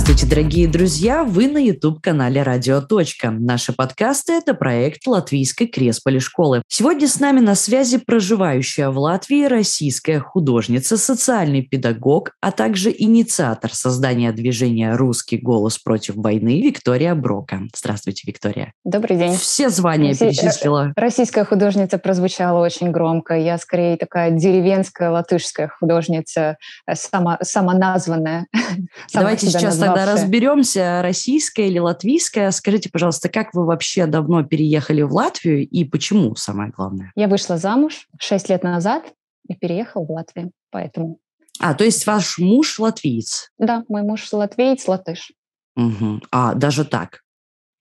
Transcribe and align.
Здравствуйте, 0.00 0.34
дорогие 0.34 0.66
друзья! 0.66 1.24
Вы 1.24 1.46
на 1.46 1.58
YouTube-канале 1.58 2.42
«Радио. 2.42 2.80
Точка». 2.80 3.30
Наши 3.30 3.74
подкасты– 3.74 4.32
это 4.38 4.54
проект 4.54 5.06
Латвийской 5.06 5.66
Кресполи 5.66 6.20
школы. 6.20 6.62
Сегодня 6.68 7.06
с 7.06 7.20
нами 7.20 7.40
на 7.40 7.54
связи 7.54 7.98
проживающая 7.98 8.88
в 8.88 8.98
Латвии 8.98 9.44
российская 9.44 10.18
художница, 10.18 10.96
социальный 10.96 11.60
педагог, 11.60 12.32
а 12.40 12.50
также 12.50 12.90
инициатор 12.96 13.74
создания 13.74 14.32
движения 14.32 14.96
«Русский 14.96 15.36
голос 15.36 15.76
против 15.76 16.16
войны» 16.16 16.62
Виктория 16.62 17.14
Брока. 17.14 17.60
Здравствуйте, 17.76 18.22
Виктория. 18.26 18.72
Добрый 18.84 19.18
день. 19.18 19.36
Все 19.36 19.68
звания 19.68 20.12
Россий... 20.12 20.30
перечислила. 20.30 20.94
Российская 20.96 21.44
художница 21.44 21.98
прозвучала 21.98 22.64
очень 22.64 22.90
громко. 22.90 23.34
Я 23.34 23.58
скорее 23.58 23.98
такая 23.98 24.30
деревенская 24.30 25.10
латышская 25.10 25.68
художница, 25.68 26.56
э, 26.86 26.94
само, 26.94 27.36
самоназванная. 27.42 28.46
Давайте 29.12 29.46
сейчас 29.46 29.76
тогда 29.76 29.89
разберемся, 29.94 31.00
российская 31.02 31.68
или 31.68 31.78
латвийская. 31.78 32.50
Скажите, 32.50 32.90
пожалуйста, 32.90 33.28
как 33.28 33.54
вы 33.54 33.64
вообще 33.64 34.06
давно 34.06 34.42
переехали 34.44 35.02
в 35.02 35.12
Латвию 35.12 35.66
и 35.66 35.84
почему, 35.84 36.34
самое 36.36 36.70
главное? 36.70 37.12
Я 37.14 37.28
вышла 37.28 37.58
замуж 37.58 38.08
6 38.18 38.48
лет 38.48 38.62
назад 38.62 39.04
и 39.48 39.54
переехала 39.54 40.04
в 40.04 40.10
Латвию, 40.10 40.52
поэтому. 40.70 41.18
А, 41.58 41.74
то 41.74 41.84
есть 41.84 42.06
ваш 42.06 42.38
муж 42.38 42.78
латвиец? 42.78 43.50
Да, 43.58 43.84
мой 43.88 44.02
муж 44.02 44.32
латвиец, 44.32 44.88
латыш. 44.88 45.32
Угу. 45.76 46.22
А, 46.30 46.54
даже 46.54 46.84
так? 46.84 47.20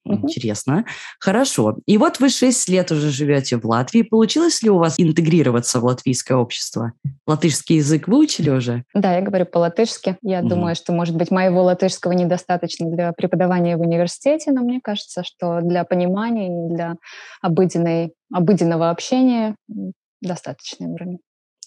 Интересно. 0.09 0.86
Хорошо. 1.20 1.77
И 1.86 1.98
вот 1.98 2.20
вы 2.20 2.30
шесть 2.30 2.68
лет 2.70 2.91
уже 2.91 3.09
живете 3.09 3.58
в 3.58 3.66
Латвии. 3.66 4.02
Получилось 4.02 4.62
ли 4.62 4.70
у 4.70 4.77
вас 4.77 4.95
интегрироваться 4.98 5.80
в 5.80 5.85
латвийское 5.85 6.38
общество? 6.38 6.94
Латышский 7.27 7.77
язык 7.77 8.08
выучили 8.08 8.49
уже? 8.49 8.84
Да, 8.94 9.16
я 9.16 9.22
говорю 9.22 9.45
по-латышски. 9.45 10.18
Я 10.22 10.40
угу. 10.40 10.49
думаю, 10.49 10.76
что, 10.76 10.93
может 10.93 11.16
быть, 11.16 11.32
моего 11.32 11.63
латышского 11.63 12.13
недостаточно 12.13 12.90
для 12.90 13.12
преподавания 13.13 13.77
в 13.77 13.82
университете, 13.82 14.51
но 14.51 14.62
мне 14.62 14.79
кажется, 14.82 15.24
что 15.24 15.62
для 15.62 15.84
понимания 15.84 16.48
и 16.48 16.73
для 16.73 16.96
обыденной, 17.41 18.13
обыденного 18.34 18.90
общения 18.90 19.55
достаточный 20.21 20.88
уровень. 20.88 21.20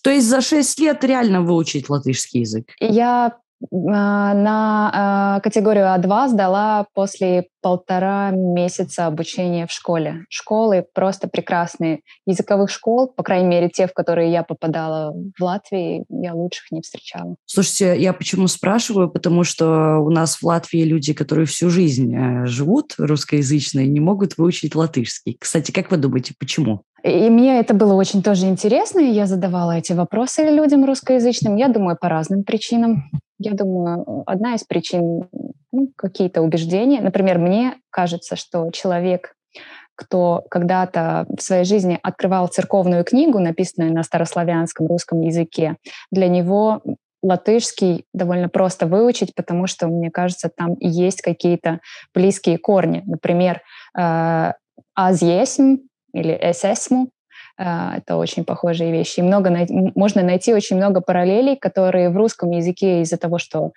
То 0.03 0.11
есть 0.11 0.27
за 0.27 0.41
шесть 0.41 0.79
лет 0.81 1.05
реально 1.05 1.43
выучить 1.43 1.89
латышский 1.89 2.41
язык? 2.41 2.67
Я 2.81 3.37
на 3.71 4.91
а, 4.93 5.41
категорию 5.41 5.87
А2 5.87 6.29
сдала 6.29 6.87
после 6.95 7.47
полтора 7.61 8.31
месяца 8.33 9.07
обучения 9.07 9.67
в 9.67 9.73
школе. 9.73 10.25
Школы 10.29 10.85
просто 10.95 11.29
прекрасные. 11.29 12.01
Языковых 12.27 12.71
школ, 12.71 13.09
по 13.09 13.23
крайней 13.23 13.49
мере, 13.49 13.69
те, 13.69 13.87
в 13.87 13.95
которые 13.95 14.33
я 14.33 14.43
попадала 14.43 15.15
в 15.39 15.43
Латвии, 15.43 16.05
я 16.09 16.35
лучших 16.35 16.73
не 16.73 16.83
встречала. 16.83 17.37
Слушайте, 17.47 18.01
я 18.01 18.13
почему 18.13 18.49
спрашиваю? 18.49 19.09
Потому 19.09 19.45
что 19.45 19.99
у 19.99 20.11
нас 20.11 20.37
в 20.37 20.43
Латвии 20.43 20.83
люди, 20.83 21.13
которые 21.15 21.47
всю 21.47 21.71
жизнь 21.71 22.15
э, 22.15 22.47
живут 22.47 22.95
русскоязычные, 22.99 23.87
не 23.87 24.01
могут 24.01 24.37
выучить 24.37 24.75
латышский. 24.75 25.37
Кстати, 25.41 25.71
как 25.71 25.91
вы 25.91 25.97
думаете, 25.97 26.35
почему? 26.39 26.83
И 27.03 27.31
мне 27.31 27.59
это 27.59 27.75
было 27.75 27.95
очень 27.95 28.23
тоже 28.23 28.47
интересно, 28.47 29.01
и 29.01 29.11
я 29.11 29.27
задавала 29.27 29.73
эти 29.73 29.93
вопросы 29.93 30.49
людям 30.49 30.85
русскоязычным, 30.85 31.57
я 31.57 31.69
думаю, 31.69 31.97
по 32.01 32.09
разным 32.09 32.45
причинам. 32.45 33.11
Я 33.39 33.53
думаю, 33.53 34.23
одна 34.27 34.55
из 34.55 34.63
причин 34.63 35.29
ну, 35.73 35.89
какие-то 35.97 36.43
убеждения. 36.43 37.01
Например, 37.01 37.39
мне 37.39 37.75
кажется, 37.91 38.37
что 38.37 38.71
человек, 38.71 39.35
кто 39.97 40.45
когда-то 40.49 41.27
в 41.37 41.43
своей 41.43 41.65
жизни 41.65 41.99
открывал 42.03 42.47
церковную 42.47 43.03
книгу, 43.05 43.41
написанную 43.41 43.93
на 43.93 44.05
старославянском 44.05 44.87
русском 44.87 45.21
языке, 45.23 45.77
для 46.13 46.29
него 46.29 46.83
латышский 47.21 48.05
довольно 48.13 48.49
просто 48.49 48.87
выучить, 48.87 49.35
потому 49.35 49.67
что, 49.67 49.89
мне 49.89 50.11
кажется, 50.11 50.51
там 50.55 50.77
есть 50.79 51.21
какие-то 51.21 51.81
близкие 52.15 52.59
корни. 52.59 53.03
Например, 53.07 53.61
э, 53.99 54.53
«аз 54.95 55.23
есмь» 55.23 55.79
или 56.13 56.39
«эс 56.41 56.65
эсму» 56.65 57.11
А, 57.59 57.99
это 57.99 58.17
очень 58.17 58.45
похожие 58.45 58.93
вещи. 58.93 59.21
И 59.21 59.23
много 59.23 59.51
можно 59.95 60.23
найти 60.23 60.55
очень 60.55 60.77
много 60.77 61.01
параллелей, 61.01 61.57
которые 61.57 62.11
в 62.11 62.17
русском 62.17 62.51
языке 62.51 63.03
из-за 63.03 63.19
того, 63.19 63.39
что 63.39 63.73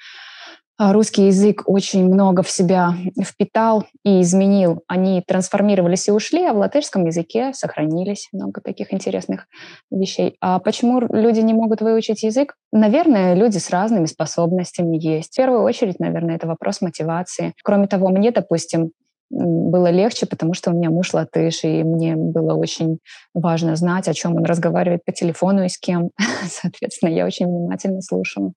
а, 0.78 0.92
русский 0.92 1.28
язык 1.28 1.64
очень 1.68 2.06
много 2.06 2.44
в 2.44 2.50
себя 2.50 2.94
впитал 3.24 3.86
и 4.04 4.22
изменил. 4.22 4.84
Они 4.88 5.22
трансформировались 5.26 6.08
и 6.10 6.12
ушли, 6.12 6.44
а 6.44 6.54
в 6.54 6.58
латышском 6.58 7.06
языке 7.06 7.54
сохранились 7.54 8.28
много 8.34 8.60
таких 8.60 8.94
интересных 8.94 9.48
вещей. 9.90 10.36
А 10.42 10.60
почему 10.60 11.00
люди 11.00 11.40
не 11.40 11.54
могут 11.54 11.82
выучить 11.82 12.24
язык? 12.24 12.56
Наверное, 12.74 13.36
люди 13.36 13.58
с 13.58 13.70
разными 13.70 14.06
способностями 14.06 14.98
есть. 14.98 15.34
В 15.34 15.38
первую 15.38 15.64
очередь, 15.64 16.00
наверное, 16.00 16.36
это 16.36 16.48
вопрос 16.48 16.82
мотивации. 16.82 17.54
Кроме 17.64 17.88
того, 17.88 18.10
мне, 18.10 18.32
допустим, 18.32 18.92
было 19.30 19.90
легче, 19.90 20.26
потому 20.26 20.54
что 20.54 20.72
у 20.72 20.74
меня 20.74 20.90
муж 20.90 21.14
латыш, 21.14 21.64
и 21.64 21.84
мне 21.84 22.16
было 22.16 22.56
очень 22.56 23.00
важно 23.34 23.76
знать, 23.76 24.08
о 24.08 24.14
чем 24.14 24.36
он 24.36 24.46
разговаривает 24.46 25.04
по 25.04 25.12
телефону 25.12 25.66
и 25.66 25.70
с 25.70 25.78
кем. 25.78 26.12
Соответственно, 26.50 27.10
я 27.10 27.26
очень 27.26 27.48
внимательно 27.48 28.02
слушала. 28.02 28.54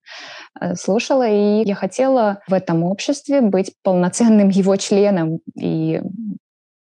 Э, 0.60 0.74
слушала, 0.74 1.28
и 1.28 1.66
я 1.66 1.74
хотела 1.74 2.40
в 2.46 2.52
этом 2.52 2.84
обществе 2.84 3.40
быть 3.40 3.72
полноценным 3.82 4.48
его 4.50 4.76
членом 4.76 5.40
и 5.58 6.00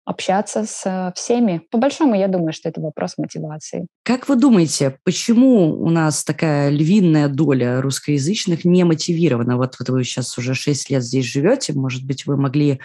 общаться 0.05 0.65
с 0.67 1.13
всеми. 1.17 1.63
По 1.71 1.79
большому, 1.79 2.15
я 2.15 2.29
думаю, 2.29 2.53
что 2.53 2.69
это 2.69 2.81
вопрос 2.81 3.15
мотивации. 3.17 3.87
Как 4.03 4.29
вы 4.29 4.37
думаете, 4.37 4.99
почему 5.03 5.73
у 5.81 5.89
нас 5.89 6.25
такая 6.25 6.69
львиная 6.69 7.29
доля 7.29 7.81
русскоязычных 7.81 8.65
не 8.65 8.85
мотивирована? 8.85 9.57
Вот, 9.57 9.77
вот 9.79 9.89
вы 9.89 10.05
сейчас 10.05 10.37
уже 10.37 10.55
6 10.55 10.91
лет 10.91 11.03
здесь 11.03 11.25
живете, 11.25 11.73
может 11.73 12.05
быть, 12.05 12.27
вы 12.27 12.37
могли 12.37 12.81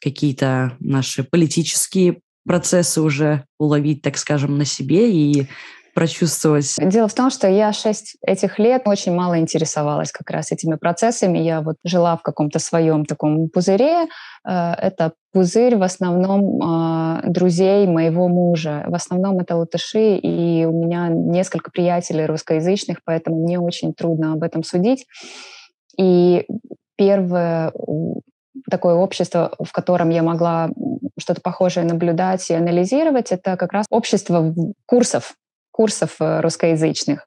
какие-то 0.00 0.76
наши 0.80 1.24
политические 1.24 2.20
процессы 2.46 3.00
уже 3.00 3.44
уловить, 3.58 4.02
так 4.02 4.16
скажем, 4.16 4.58
на 4.58 4.64
себе 4.64 5.10
и 5.12 5.46
прочувствовать? 5.94 6.76
Дело 6.78 7.08
в 7.08 7.14
том, 7.14 7.30
что 7.30 7.48
я 7.48 7.72
шесть 7.72 8.16
этих 8.26 8.58
лет 8.58 8.82
очень 8.86 9.12
мало 9.12 9.38
интересовалась 9.38 10.12
как 10.12 10.30
раз 10.30 10.52
этими 10.52 10.76
процессами. 10.76 11.38
Я 11.38 11.60
вот 11.60 11.76
жила 11.84 12.16
в 12.16 12.22
каком-то 12.22 12.58
своем 12.58 13.04
таком 13.04 13.48
пузыре. 13.48 14.06
Э, 14.48 14.72
это 14.72 15.12
пузырь 15.32 15.76
в 15.76 15.82
основном 15.82 16.60
а, 16.62 17.22
друзей 17.24 17.86
моего 17.86 18.28
мужа. 18.28 18.84
В 18.88 18.94
основном 18.94 19.38
это 19.38 19.56
латыши, 19.56 20.16
и 20.16 20.64
у 20.64 20.72
меня 20.72 21.08
несколько 21.08 21.70
приятелей 21.70 22.26
русскоязычных, 22.26 22.98
поэтому 23.04 23.42
мне 23.42 23.60
очень 23.60 23.94
трудно 23.94 24.32
об 24.32 24.42
этом 24.42 24.64
судить. 24.64 25.06
И 25.96 26.46
первое 26.96 27.72
такое 28.70 28.94
общество, 28.94 29.54
в 29.58 29.72
котором 29.72 30.10
я 30.10 30.22
могла 30.22 30.70
что-то 31.18 31.40
похожее 31.40 31.84
наблюдать 31.84 32.48
и 32.50 32.54
анализировать, 32.54 33.32
это 33.32 33.56
как 33.56 33.72
раз 33.72 33.86
общество 33.90 34.54
курсов, 34.86 35.34
курсов 35.70 36.16
э, 36.20 36.40
русскоязычных. 36.40 37.26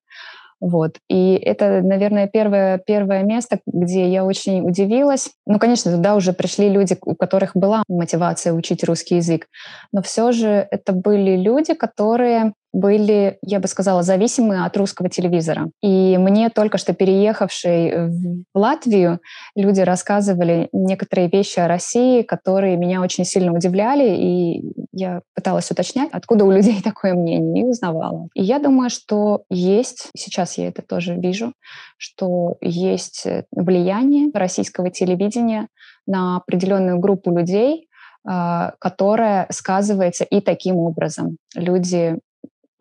Вот. 0.59 0.95
И 1.09 1.33
это, 1.33 1.81
наверное, 1.81 2.27
первое, 2.27 2.77
первое 2.77 3.23
место, 3.23 3.59
где 3.67 4.07
я 4.07 4.23
очень 4.23 4.65
удивилась. 4.65 5.31
Ну, 5.45 5.59
конечно, 5.59 5.91
туда 5.91 6.15
уже 6.15 6.31
пришли 6.31 6.69
люди, 6.69 6.97
у 7.05 7.15
которых 7.15 7.51
была 7.53 7.83
мотивация 7.89 8.53
учить 8.53 8.83
русский 8.85 9.15
язык. 9.15 9.47
Но 9.91 10.01
все 10.01 10.31
же 10.31 10.65
это 10.71 10.93
были 10.93 11.35
люди, 11.35 11.73
которые 11.73 12.53
были, 12.73 13.37
я 13.43 13.59
бы 13.59 13.67
сказала, 13.67 14.01
зависимы 14.01 14.65
от 14.65 14.75
русского 14.75 15.07
телевизора. 15.07 15.69
И 15.81 16.17
мне 16.17 16.49
только 16.49 16.79
что 16.79 16.93
переехавшей 16.93 18.09
в 18.09 18.43
Латвию 18.55 19.19
люди 19.55 19.81
рассказывали 19.81 20.69
некоторые 20.73 21.29
вещи 21.29 21.59
о 21.59 21.67
России, 21.67 22.23
которые 22.23 22.75
меня 22.75 23.01
очень 23.01 23.25
сильно 23.25 23.53
удивляли, 23.53 24.15
и 24.15 24.73
я 24.91 25.21
пыталась 25.35 25.69
уточнять, 25.69 26.09
откуда 26.11 26.45
у 26.45 26.51
людей 26.51 26.81
такое 26.83 27.13
мнение, 27.13 27.63
и 27.63 27.67
узнавала. 27.67 28.27
И 28.33 28.43
я 28.43 28.57
думаю, 28.57 28.89
что 28.89 29.43
есть, 29.49 30.09
сейчас 30.17 30.57
я 30.57 30.67
это 30.67 30.81
тоже 30.81 31.15
вижу, 31.15 31.53
что 31.97 32.55
есть 32.59 33.27
влияние 33.51 34.31
российского 34.33 34.89
телевидения 34.89 35.67
на 36.07 36.37
определенную 36.37 36.99
группу 36.99 37.31
людей, 37.37 37.87
а, 38.25 38.73
которая 38.79 39.47
сказывается 39.51 40.23
и 40.23 40.41
таким 40.41 40.77
образом. 40.77 41.37
Люди 41.55 42.17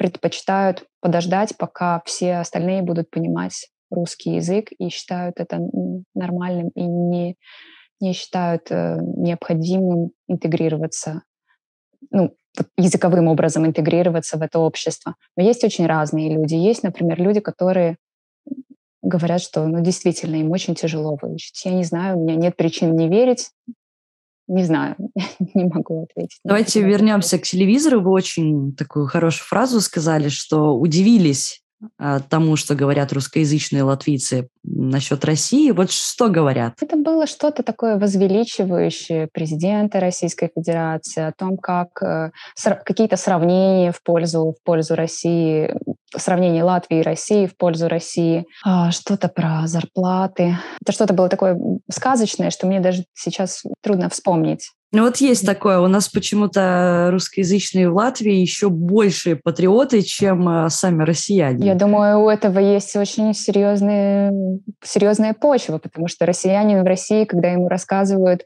предпочитают 0.03 0.85
подождать, 1.01 1.57
пока 1.57 2.03
все 2.05 2.39
остальные 2.39 2.83
будут 2.83 3.09
понимать 3.09 3.69
русский 3.89 4.35
язык 4.35 4.71
и 4.77 4.89
считают 4.89 5.39
это 5.39 5.61
нормальным 6.13 6.71
и 6.71 6.83
не, 6.83 7.37
не 8.01 8.13
считают 8.13 8.63
э, 8.71 8.99
необходимым 9.01 10.11
интегрироваться, 10.27 11.23
ну, 12.11 12.35
языковым 12.77 13.29
образом 13.29 13.65
интегрироваться 13.65 14.39
в 14.39 14.43
это 14.43 14.59
общество. 14.59 15.15
Но 15.37 15.45
есть 15.45 15.63
очень 15.63 15.87
разные 15.87 16.35
люди. 16.35 16.57
Есть, 16.57 16.83
например, 16.83 17.21
люди, 17.21 17.39
которые 17.39 17.97
говорят, 19.03 19.41
что 19.41 19.65
ну, 19.69 19.85
действительно 19.85 20.35
им 20.35 20.51
очень 20.51 20.75
тяжело 20.75 21.17
выучить. 21.23 21.65
Я 21.65 21.75
не 21.75 21.85
знаю, 21.85 22.19
у 22.19 22.25
меня 22.25 22.35
нет 22.35 22.57
причин 22.57 22.97
не 22.97 23.09
верить, 23.09 23.53
не 24.49 24.65
знаю, 24.65 24.97
не 25.55 25.65
могу 25.65 26.05
ответить. 26.05 26.39
Давайте 26.45 26.83
вернемся 26.83 27.39
к 27.39 27.43
телевизору. 27.43 28.01
Вы 28.01 28.11
очень 28.11 28.75
такую 28.75 29.07
хорошую 29.07 29.47
фразу 29.47 29.81
сказали, 29.81 30.29
что 30.29 30.77
удивились 30.77 31.63
а, 31.99 32.21
тому, 32.21 32.57
что 32.57 32.75
говорят 32.75 33.13
русскоязычные 33.13 33.83
латвийцы 33.83 34.49
насчет 34.63 35.25
России. 35.25 35.71
Вот 35.73 35.91
что 35.91 36.29
говорят? 36.29 36.75
Это 36.81 36.97
было 36.97 37.27
что-то 37.27 37.63
такое 37.63 37.99
возвеличивающее 37.99 39.29
президента 39.33 39.99
Российской 39.99 40.51
Федерации, 40.55 41.23
о 41.23 41.33
том, 41.33 41.57
как 41.57 42.03
э, 42.03 42.31
какие-то 42.85 43.17
сравнения 43.17 43.93
в 43.93 44.03
пользу, 44.03 44.55
в 44.59 44.63
пользу 44.65 44.95
России, 44.95 45.75
сравнение 46.17 46.65
Латвии 46.65 47.01
и 47.01 47.03
России 47.03 47.47
в 47.47 47.57
пользу 47.57 47.89
России, 47.89 48.47
а, 48.65 48.91
что-то 48.91 49.29
про 49.29 49.67
зарплаты. 49.67 50.57
Это 50.81 50.93
что-то 50.93 51.15
было 51.15 51.29
такое 51.29 51.59
сказочное, 51.91 52.51
что 52.51 52.67
мне 52.67 52.81
даже 52.81 53.05
сейчас 53.15 53.63
трудно 53.83 54.09
вспомнить. 54.09 54.71
Ну 54.95 55.05
вот 55.05 55.17
есть 55.17 55.47
такое. 55.47 55.79
У 55.79 55.87
нас 55.87 56.11
почему-то 56.11 57.09
русскоязычные 57.11 57.89
в 57.89 57.95
Латвии 57.95 58.35
еще 58.35 58.69
большие 58.69 59.37
патриоты, 59.37 60.03
чем 60.03 60.47
э, 60.67 60.69
сами 60.69 61.03
россияне. 61.03 61.67
Я 61.67 61.75
думаю, 61.75 62.21
у 62.21 62.29
этого 62.29 62.59
есть 62.59 62.95
очень 62.95 63.33
серьезные, 63.33 64.33
серьезная 64.85 65.33
почва, 65.33 65.79
потому 65.79 66.09
что 66.09 66.27
россиянин 66.27 66.83
в 66.83 66.87
России, 66.87 67.25
когда 67.25 67.49
ему 67.49 67.69
рассказывают 67.69 68.43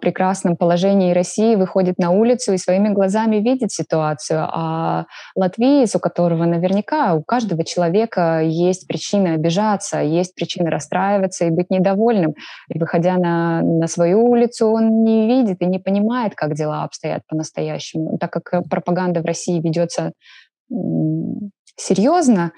прекрасном 0.00 0.56
положении 0.56 1.12
России, 1.12 1.56
выходит 1.56 1.98
на 1.98 2.10
улицу 2.10 2.52
и 2.52 2.58
своими 2.58 2.88
глазами 2.88 3.36
видит 3.36 3.72
ситуацию. 3.72 4.46
А 4.50 5.06
латвиец, 5.34 5.94
у 5.96 5.98
которого 5.98 6.44
наверняка 6.44 7.14
у 7.14 7.22
каждого 7.22 7.64
человека 7.64 8.40
есть 8.42 8.86
причина 8.86 9.34
обижаться, 9.34 10.00
есть 10.00 10.34
причина 10.34 10.70
расстраиваться 10.70 11.44
и 11.44 11.50
быть 11.50 11.70
недовольным. 11.70 12.34
И 12.68 12.78
выходя 12.78 13.16
на, 13.16 13.62
на 13.62 13.86
свою 13.88 14.24
улицу, 14.24 14.68
он 14.68 15.02
не 15.02 15.26
видит 15.26 15.60
и 15.60 15.66
не 15.66 15.78
понимает, 15.78 16.34
как 16.34 16.54
дела 16.54 16.84
обстоят 16.84 17.22
по-настоящему. 17.28 18.18
Так 18.18 18.30
как 18.30 18.68
пропаганда 18.68 19.20
в 19.20 19.24
России 19.26 19.60
ведется 19.60 20.12
серьезно, 21.76 22.52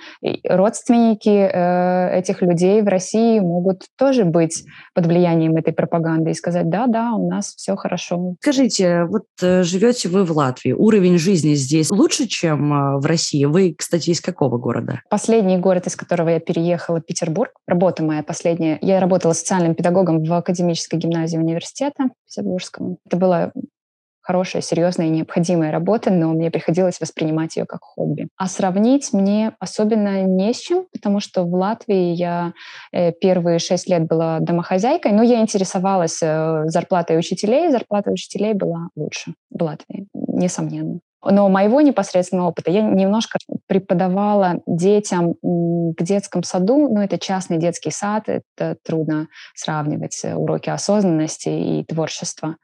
родственники 0.44 1.28
э, 1.28 2.18
этих 2.18 2.42
людей 2.42 2.82
в 2.82 2.88
России 2.88 3.40
могут 3.40 3.82
тоже 3.96 4.24
быть 4.24 4.64
под 4.94 5.06
влиянием 5.06 5.56
этой 5.56 5.72
пропаганды 5.72 6.30
и 6.30 6.34
сказать, 6.34 6.68
да, 6.68 6.86
да, 6.86 7.12
у 7.12 7.28
нас 7.28 7.54
все 7.56 7.76
хорошо. 7.76 8.34
Скажите, 8.40 9.04
вот 9.04 9.24
э, 9.42 9.62
живете 9.62 10.08
вы 10.08 10.24
в 10.24 10.30
Латвии, 10.30 10.72
уровень 10.72 11.18
жизни 11.18 11.54
здесь 11.54 11.90
лучше, 11.90 12.26
чем 12.26 12.72
э, 12.72 12.98
в 12.98 13.06
России? 13.06 13.44
Вы, 13.44 13.74
кстати, 13.76 14.10
из 14.10 14.20
какого 14.20 14.58
города? 14.58 15.02
Последний 15.10 15.58
город, 15.58 15.86
из 15.86 15.96
которого 15.96 16.28
я 16.28 16.40
переехала, 16.40 17.00
Петербург. 17.00 17.52
Работа 17.66 18.02
моя 18.02 18.22
последняя. 18.22 18.78
Я 18.80 19.00
работала 19.00 19.32
социальным 19.32 19.74
педагогом 19.74 20.22
в 20.22 20.32
академической 20.32 20.96
гимназии 20.96 21.36
университета 21.36 22.04
петербургском. 22.26 22.98
Это 23.04 23.16
было 23.16 23.52
хорошая, 24.28 24.60
серьезная 24.60 25.06
и 25.06 25.10
необходимая 25.10 25.72
работа, 25.72 26.10
но 26.10 26.32
мне 26.32 26.50
приходилось 26.50 27.00
воспринимать 27.00 27.56
ее 27.56 27.64
как 27.64 27.80
хобби. 27.82 28.28
А 28.36 28.46
сравнить 28.46 29.14
мне 29.14 29.52
особенно 29.58 30.22
не 30.22 30.52
с 30.52 30.58
чем, 30.58 30.84
потому 30.92 31.18
что 31.20 31.44
в 31.44 31.54
Латвии 31.54 32.12
я 32.12 32.52
э, 32.92 33.12
первые 33.12 33.58
шесть 33.58 33.88
лет 33.88 34.06
была 34.06 34.40
домохозяйкой, 34.40 35.12
но 35.12 35.22
я 35.22 35.40
интересовалась 35.40 36.18
э, 36.22 36.64
зарплатой 36.66 37.18
учителей, 37.18 37.70
зарплата 37.70 38.10
учителей 38.10 38.52
была 38.52 38.90
лучше 38.96 39.32
в 39.50 39.62
Латвии, 39.62 40.08
несомненно. 40.12 41.00
Но 41.24 41.48
моего 41.48 41.80
непосредственного 41.80 42.48
опыта 42.48 42.70
я 42.70 42.82
немножко 42.82 43.38
преподавала 43.66 44.60
детям 44.66 45.36
в 45.42 46.04
детском 46.04 46.42
саду, 46.42 46.92
но 46.92 47.02
это 47.02 47.18
частный 47.18 47.58
детский 47.58 47.90
сад, 47.90 48.24
это 48.28 48.76
трудно 48.84 49.28
сравнивать 49.54 50.20
э, 50.22 50.34
уроки 50.34 50.68
осознанности 50.68 51.48
и 51.48 51.84
творчества. 51.84 52.56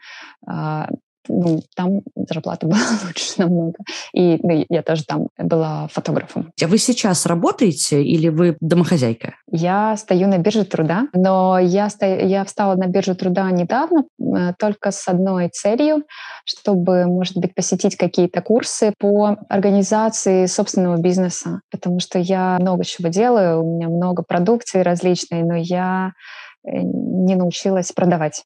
Ну, 1.29 1.63
там 1.75 2.03
зарплата 2.15 2.67
была 2.67 2.81
лучше 3.07 3.35
намного. 3.39 3.79
И 4.13 4.39
ну, 4.43 4.65
я 4.69 4.83
тоже 4.83 5.05
там 5.05 5.29
была 5.39 5.89
фотографом. 5.89 6.53
А 6.63 6.67
вы 6.67 6.79
сейчас 6.79 7.27
работаете 7.27 8.03
или 8.03 8.29
вы 8.29 8.57
домохозяйка? 8.61 9.35
Я 9.51 9.97
стою 9.97 10.29
на 10.29 10.39
бирже 10.39 10.65
труда, 10.65 11.09
но 11.13 11.59
я, 11.59 11.89
сто... 11.91 12.07
я 12.07 12.45
встала 12.45 12.75
на 12.75 12.87
биржу 12.87 13.15
труда 13.15 13.51
недавно 13.51 14.05
э, 14.19 14.53
только 14.59 14.91
с 14.91 15.07
одной 15.09 15.49
целью, 15.49 16.05
чтобы, 16.45 17.07
может 17.07 17.37
быть, 17.37 17.55
посетить 17.55 17.97
какие-то 17.97 18.41
курсы 18.41 18.93
по 18.99 19.37
организации 19.49 20.47
собственного 20.47 20.97
бизнеса, 20.97 21.61
потому 21.71 22.01
что 22.01 22.19
я 22.19 22.59
много 22.61 22.85
чего 22.85 23.09
делаю, 23.09 23.63
у 23.63 23.77
меня 23.77 23.89
много 23.89 24.23
продукции 24.23 24.81
различной, 24.81 25.43
но 25.43 25.55
я 25.55 26.13
э, 26.67 26.71
не 26.83 27.35
научилась 27.35 27.93
продавать. 27.93 28.45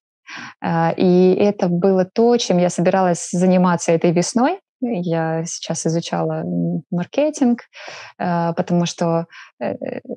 А, 0.60 0.92
и 0.96 1.34
это 1.34 1.68
было 1.68 2.04
то, 2.04 2.36
чем 2.36 2.58
я 2.58 2.70
собиралась 2.70 3.30
заниматься 3.30 3.92
этой 3.92 4.12
весной. 4.12 4.60
Я 4.80 5.44
сейчас 5.44 5.86
изучала 5.86 6.44
маркетинг, 6.90 7.62
а, 8.18 8.52
потому 8.52 8.86
что 8.86 9.26
э, 9.60 9.74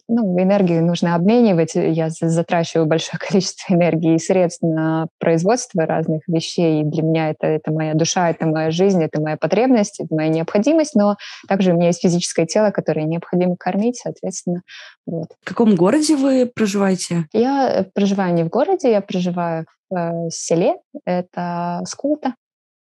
ну, 0.08 0.40
энергию 0.40 0.86
нужно 0.86 1.16
обменивать. 1.16 1.72
Я 1.74 2.10
затрачиваю 2.10 2.86
большое 2.86 3.20
количество 3.30 3.74
энергии 3.74 4.16
и 4.16 4.20
средств 4.20 4.62
на 4.62 5.08
производство 5.20 5.86
разных 5.86 6.28
вещей. 6.28 6.82
И 6.82 6.86
для 6.86 7.02
меня 7.02 7.30
это, 7.32 7.48
это 7.48 7.72
моя 7.72 7.96
душа, 7.96 8.30
это 8.30 8.46
моя 8.46 8.70
жизнь, 8.70 9.04
это 9.04 9.20
моя 9.20 9.38
потребность, 9.38 10.00
это 10.00 10.14
моя 10.14 10.30
необходимость. 10.30 10.96
Но 10.96 11.16
также 11.48 11.72
у 11.72 11.76
меня 11.76 11.88
есть 11.88 12.02
физическое 12.02 12.46
тело, 12.46 12.70
которое 12.70 13.06
необходимо 13.06 13.56
кормить, 13.58 13.98
соответственно. 13.98 14.62
Вот. 15.08 15.30
В 15.42 15.48
каком 15.48 15.76
городе 15.76 16.16
вы 16.16 16.46
проживаете? 16.46 17.26
Я 17.34 17.70
э, 17.70 17.84
проживаю 17.84 18.34
не 18.36 18.44
в 18.44 18.50
городе, 18.50 18.92
я 18.92 19.02
проживаю 19.02 19.66
в 19.90 19.96
э, 19.96 20.30
селе. 20.30 20.76
Это 21.06 21.82
Скулта. 21.86 22.36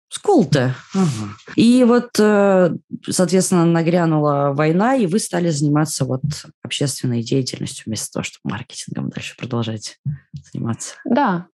Скулта. 0.09 0.75
Ага. 0.95 1.33
И 1.57 1.85
вот, 1.85 2.11
э, 2.19 2.71
соответственно, 3.09 3.65
нагрянула 3.65 4.53
война, 4.55 4.95
и 4.95 5.07
вы 5.07 5.19
стали 5.19 5.49
заниматься 5.51 6.05
вот 6.05 6.23
общественной 6.63 7.23
деятельностью 7.23 7.85
вместо 7.87 8.13
того, 8.13 8.23
чтобы 8.25 8.53
маркетингом 8.53 9.11
дальше 9.11 9.37
продолжать 9.37 9.99
заниматься. 10.53 10.95
Да, 11.05 11.47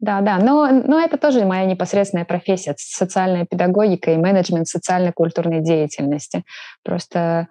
да, 0.00 0.22
да, 0.22 0.38
но, 0.38 0.66
но 0.70 0.98
это 0.98 1.18
тоже 1.18 1.44
моя 1.44 1.66
непосредственная 1.66 2.24
профессия, 2.24 2.74
социальная 2.78 3.44
педагогика 3.44 4.10
и 4.12 4.16
менеджмент 4.16 4.66
социально-культурной 4.66 5.60
деятельности. 5.60 6.44
Просто 6.82 7.48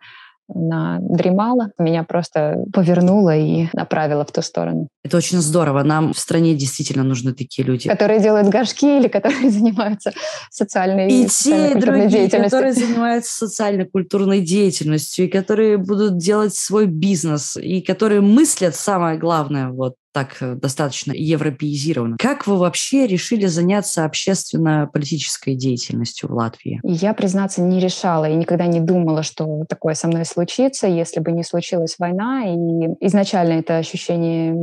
она 0.54 1.00
дремала, 1.02 1.72
меня 1.78 2.04
просто 2.04 2.64
повернула 2.74 3.36
и 3.36 3.68
направила 3.74 4.26
в 4.26 4.32
ту 4.32 4.42
сторону. 4.42 4.88
Это 5.04 5.18
очень 5.18 5.40
здорово. 5.40 5.84
Нам 5.84 6.14
в 6.14 6.20
стране 6.20 6.56
действительно 6.56 7.04
нужны 7.04 7.34
такие 7.34 7.66
люди. 7.66 7.90
Которые 7.90 8.20
делают 8.20 8.50
горшки 8.50 8.98
или 8.98 9.08
которые 9.08 9.50
занимаются 9.52 10.14
социальной 10.52 11.08
и 11.08 11.28
те, 11.28 11.72
и 11.72 11.76
другие, 11.76 12.30
которые 12.30 12.74
занимаются 12.74 13.48
социально-культурной 13.48 14.42
деятельностью, 14.42 15.26
и 15.26 15.28
которые 15.30 15.78
будут 15.78 16.18
делать 16.18 16.56
свой 16.56 16.88
бизнес, 16.88 17.58
и 17.58 17.82
которые 17.82 18.22
мыслят, 18.22 18.76
самое 18.76 19.18
главное, 19.18 19.70
вот 19.70 19.96
так 20.20 20.38
э, 20.42 20.56
достаточно 20.56 21.14
европеизировано. 21.14 22.18
Как 22.20 22.46
вы 22.48 22.58
вообще 22.58 23.08
решили 23.08 23.46
заняться 23.46 24.06
общественно-политической 24.06 25.56
деятельностью 25.56 26.30
в 26.30 26.34
Латвии? 26.34 26.82
Я, 26.84 27.14
признаться, 27.14 27.62
не 27.62 27.80
решала 27.80 28.30
и 28.30 28.36
никогда 28.36 28.66
не 28.68 28.80
думала, 28.80 29.24
что 29.24 29.64
такое 29.70 29.94
со 29.94 30.08
мной 30.08 30.26
случится, 30.26 30.88
если 30.88 31.20
бы 31.22 31.32
не 31.32 31.44
случилась 31.44 31.96
война. 32.00 32.44
И 32.46 33.08
изначально 33.08 33.54
это 33.54 33.78
ощущение 33.78 34.56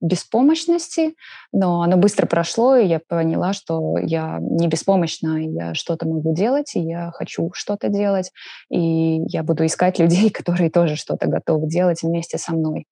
беспомощности, 0.00 1.14
но 1.52 1.82
оно 1.82 1.96
быстро 1.96 2.26
прошло, 2.26 2.76
и 2.76 2.86
я 2.86 3.00
поняла, 3.08 3.52
что 3.52 3.96
я 3.98 4.38
не 4.40 4.68
беспомощна, 4.68 5.38
я 5.38 5.74
что-то 5.74 6.06
могу 6.06 6.34
делать, 6.34 6.74
и 6.74 6.80
я 6.80 7.10
хочу 7.14 7.50
что-то 7.54 7.88
делать, 7.88 8.30
и 8.70 9.22
я 9.28 9.42
буду 9.42 9.64
искать 9.64 9.98
людей, 9.98 10.30
которые 10.38 10.70
тоже 10.70 10.96
что-то 10.96 11.28
готовы 11.28 11.68
делать 11.68 12.02
вместе 12.02 12.38
со 12.38 12.52
мной. 12.52 12.86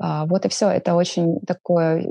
А, 0.00 0.24
вот 0.26 0.46
и 0.46 0.48
все. 0.48 0.68
Это 0.68 0.94
очень 0.94 1.40
такое 1.46 2.06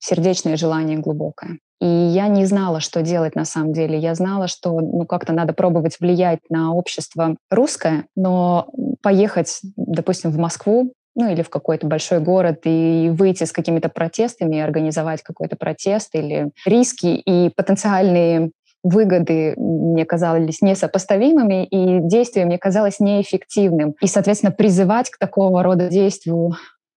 сердечное 0.00 0.56
желание 0.56 0.98
глубокое. 0.98 1.58
И 1.80 1.86
я 1.86 2.26
не 2.26 2.44
знала, 2.44 2.80
что 2.80 3.02
делать 3.02 3.36
на 3.36 3.44
самом 3.44 3.72
деле. 3.72 3.98
Я 3.98 4.14
знала, 4.16 4.48
что 4.48 4.80
ну, 4.80 5.06
как-то 5.06 5.32
надо 5.32 5.52
пробовать 5.52 5.98
влиять 6.00 6.40
на 6.50 6.74
общество 6.74 7.36
русское, 7.50 8.06
но 8.16 8.68
поехать, 9.00 9.60
допустим, 9.76 10.30
в 10.30 10.38
Москву, 10.38 10.92
ну 11.14 11.30
или 11.30 11.42
в 11.42 11.50
какой-то 11.50 11.86
большой 11.86 12.18
город 12.18 12.60
и 12.64 13.10
выйти 13.12 13.44
с 13.44 13.52
какими-то 13.52 13.88
протестами, 13.88 14.58
организовать 14.58 15.22
какой-то 15.22 15.56
протест 15.56 16.14
или 16.14 16.50
риски 16.66 17.06
и 17.06 17.50
потенциальные 17.50 18.50
выгоды 18.82 19.54
мне 19.56 20.04
казались 20.04 20.62
несопоставимыми, 20.62 21.64
и 21.66 22.00
действие 22.00 22.46
мне 22.46 22.58
казалось 22.58 23.00
неэффективным. 23.00 23.94
И, 24.00 24.06
соответственно, 24.06 24.52
призывать 24.52 25.10
к 25.10 25.18
такого 25.18 25.62
рода 25.62 25.88
действию 25.88 26.54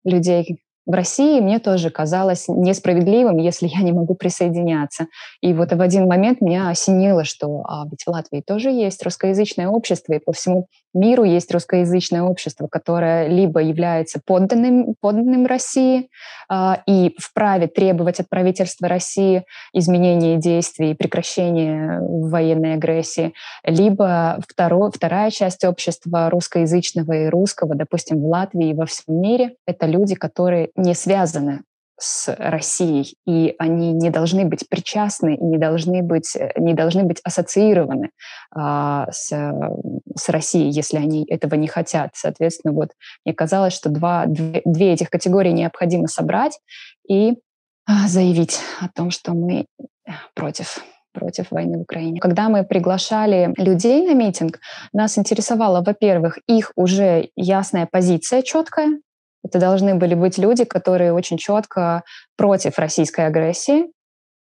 людей 0.06 0.60
в 0.89 0.93
России 0.93 1.39
мне 1.39 1.60
тоже 1.60 1.91
казалось 1.91 2.46
несправедливым, 2.48 3.38
если 3.38 3.67
я 3.67 3.81
не 3.81 3.91
могу 3.91 4.15
присоединяться. 4.15 5.05
И 5.39 5.53
вот 5.53 5.72
в 5.72 5.79
один 5.79 6.08
момент 6.08 6.41
меня 6.41 6.69
осенило, 6.69 7.24
что 7.24 7.62
а, 7.67 7.86
ведь 7.91 8.03
в 8.05 8.10
Латвии 8.10 8.41
тоже 8.41 8.72
есть 8.72 9.03
русскоязычное 9.03 9.67
общество, 9.67 10.13
и 10.13 10.19
по 10.19 10.34
всему 10.34 10.65
миру 10.96 11.24
есть 11.25 11.53
русскоязычное 11.53 12.24
общество, 12.24 12.67
которое 12.67 13.27
либо 13.27 13.62
является 13.62 14.19
подданным, 14.25 14.96
подданным 15.00 15.46
России 15.46 16.10
а, 16.50 16.81
и 16.88 17.15
вправе 17.19 17.67
требовать 17.67 18.19
от 18.19 18.27
правительства 18.27 18.88
России 18.88 19.43
изменения 19.74 20.38
действий 20.38 20.96
прекращения 20.96 22.00
военной 22.01 22.74
агрессии, 22.74 23.36
либо 23.63 24.39
второ, 24.48 24.89
вторая 24.89 25.29
часть 25.29 25.63
общества 25.63 26.31
русскоязычного 26.31 27.12
и 27.12 27.29
русского, 27.29 27.75
допустим, 27.75 28.22
в 28.24 28.25
Латвии 28.25 28.72
и 28.72 28.74
во 28.74 28.88
всем 28.88 29.22
мире, 29.22 29.53
это 29.67 29.86
люди, 29.86 30.15
которые 30.15 30.72
не 30.79 30.93
связаны 30.93 31.62
с 32.00 32.33
Россией, 32.38 33.15
и 33.27 33.55
они 33.59 33.91
не 33.91 34.09
должны 34.09 34.45
быть 34.45 34.67
причастны 34.69 35.36
и 35.36 35.43
не 35.43 35.57
должны 35.57 36.01
быть, 36.01 36.36
не 36.57 36.74
должны 36.74 37.03
быть 37.03 37.19
ассоциированы 37.24 38.12
а, 38.55 39.12
с, 39.12 39.29
с 40.15 40.29
Россией, 40.29 40.71
если 40.71 40.98
они 40.98 41.25
этого 41.25 41.55
не 41.55 41.67
хотят. 41.67 42.12
Соответственно, 42.13 42.74
вот 42.74 42.91
мне 43.25 43.33
казалось, 43.33 43.74
что 43.74 43.89
два, 43.89 44.25
две, 44.25 44.62
две 44.65 44.93
этих 44.93 45.09
категории 45.09 45.51
необходимо 45.51 46.07
собрать 46.07 46.59
и 47.07 47.38
а, 47.86 48.07
заявить 48.07 48.59
о 48.79 48.88
том, 48.88 49.12
что 49.12 49.33
мы 49.33 49.65
против 50.33 50.83
против 51.12 51.51
войны 51.51 51.79
в 51.79 51.81
Украине. 51.81 52.21
Когда 52.21 52.50
мы 52.50 52.63
приглашали 52.63 53.53
людей 53.57 54.05
на 54.05 54.13
митинг, 54.13 54.59
нас 54.93 55.17
интересовала, 55.17 55.81
во-первых, 55.81 56.38
их 56.48 56.71
уже 56.75 57.29
ясная 57.36 57.88
позиция 57.91 58.43
четкая, 58.43 59.00
это 59.43 59.60
должны 59.60 59.96
были 59.96 60.15
быть 60.15 60.38
люди, 60.38 60.63
которые 60.65 61.13
очень 61.13 61.38
четко 61.38 62.03
против 62.36 62.77
российской 62.77 63.27
агрессии 63.27 63.88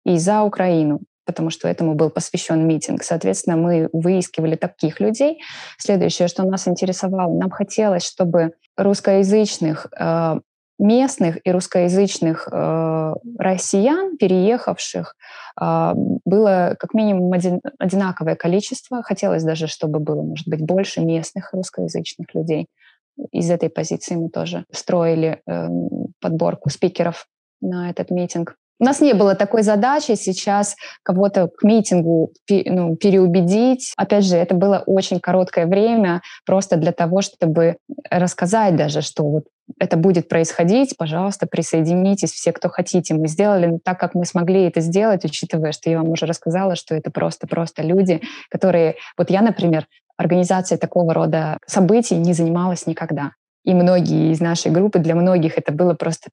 и 0.04 0.18
за 0.18 0.42
Украину 0.42 1.00
потому 1.26 1.50
что 1.50 1.68
этому 1.68 1.94
был 1.94 2.10
посвящен 2.10 2.66
митинг. 2.66 3.02
Соответственно, 3.02 3.56
мы 3.56 3.88
выискивали 3.92 4.56
таких 4.56 5.00
людей. 5.00 5.40
Следующее, 5.78 6.28
что 6.28 6.44
нас 6.44 6.68
интересовало, 6.68 7.34
нам 7.38 7.50
хотелось, 7.50 8.04
чтобы 8.04 8.52
русскоязычных 8.76 9.86
э, 9.98 10.40
местных 10.78 11.38
и 11.44 11.50
русскоязычных 11.50 12.48
э, 12.50 13.14
россиян, 13.38 14.16
переехавших, 14.16 15.16
э, 15.60 15.92
было 16.24 16.76
как 16.78 16.94
минимум 16.94 17.32
один, 17.32 17.60
одинаковое 17.78 18.34
количество. 18.34 19.02
Хотелось 19.02 19.44
даже, 19.44 19.66
чтобы 19.66 20.00
было, 20.00 20.22
может 20.22 20.48
быть, 20.48 20.60
больше 20.60 21.00
местных 21.00 21.52
русскоязычных 21.52 22.34
людей 22.34 22.68
из 23.32 23.50
этой 23.50 23.68
позиции 23.68 24.14
мы 24.14 24.28
тоже 24.28 24.64
строили 24.72 25.40
э, 25.46 25.68
подборку 26.20 26.70
спикеров 26.70 27.26
на 27.60 27.90
этот 27.90 28.10
митинг. 28.10 28.56
У 28.80 28.84
нас 28.84 29.00
не 29.00 29.14
было 29.14 29.36
такой 29.36 29.62
задачи 29.62 30.14
сейчас 30.16 30.74
кого-то 31.04 31.48
к 31.48 31.62
митингу 31.62 32.32
ну, 32.50 32.96
переубедить. 32.96 33.92
Опять 33.96 34.24
же, 34.24 34.36
это 34.36 34.54
было 34.54 34.82
очень 34.84 35.20
короткое 35.20 35.66
время 35.66 36.22
просто 36.44 36.76
для 36.76 36.90
того, 36.92 37.20
чтобы 37.20 37.76
рассказать 38.10 38.74
даже, 38.74 39.00
что 39.00 39.22
вот 39.24 39.44
это 39.78 39.96
будет 39.96 40.28
происходить, 40.28 40.94
пожалуйста, 40.98 41.46
присоединитесь 41.46 42.32
все, 42.32 42.52
кто 42.52 42.68
хотите. 42.68 43.14
Мы 43.14 43.28
сделали 43.28 43.78
так, 43.82 43.98
как 43.98 44.14
мы 44.14 44.26
смогли 44.26 44.64
это 44.64 44.80
сделать, 44.80 45.24
учитывая, 45.24 45.72
что 45.72 45.88
я 45.88 45.98
вам 45.98 46.10
уже 46.10 46.26
рассказала, 46.26 46.74
что 46.76 46.94
это 46.94 47.10
просто-просто 47.10 47.82
люди, 47.82 48.20
которые... 48.50 48.96
Вот 49.16 49.30
я, 49.30 49.40
например, 49.40 49.86
организацией 50.16 50.78
такого 50.78 51.12
рода 51.14 51.58
событий 51.66 52.16
не 52.16 52.32
занималась 52.32 52.86
никогда. 52.86 53.32
И 53.64 53.72
многие 53.72 54.30
из 54.30 54.40
нашей 54.40 54.70
группы, 54.70 54.98
для 54.98 55.14
многих 55.14 55.56
это 55.56 55.72
было 55.72 55.94
просто 55.94 56.28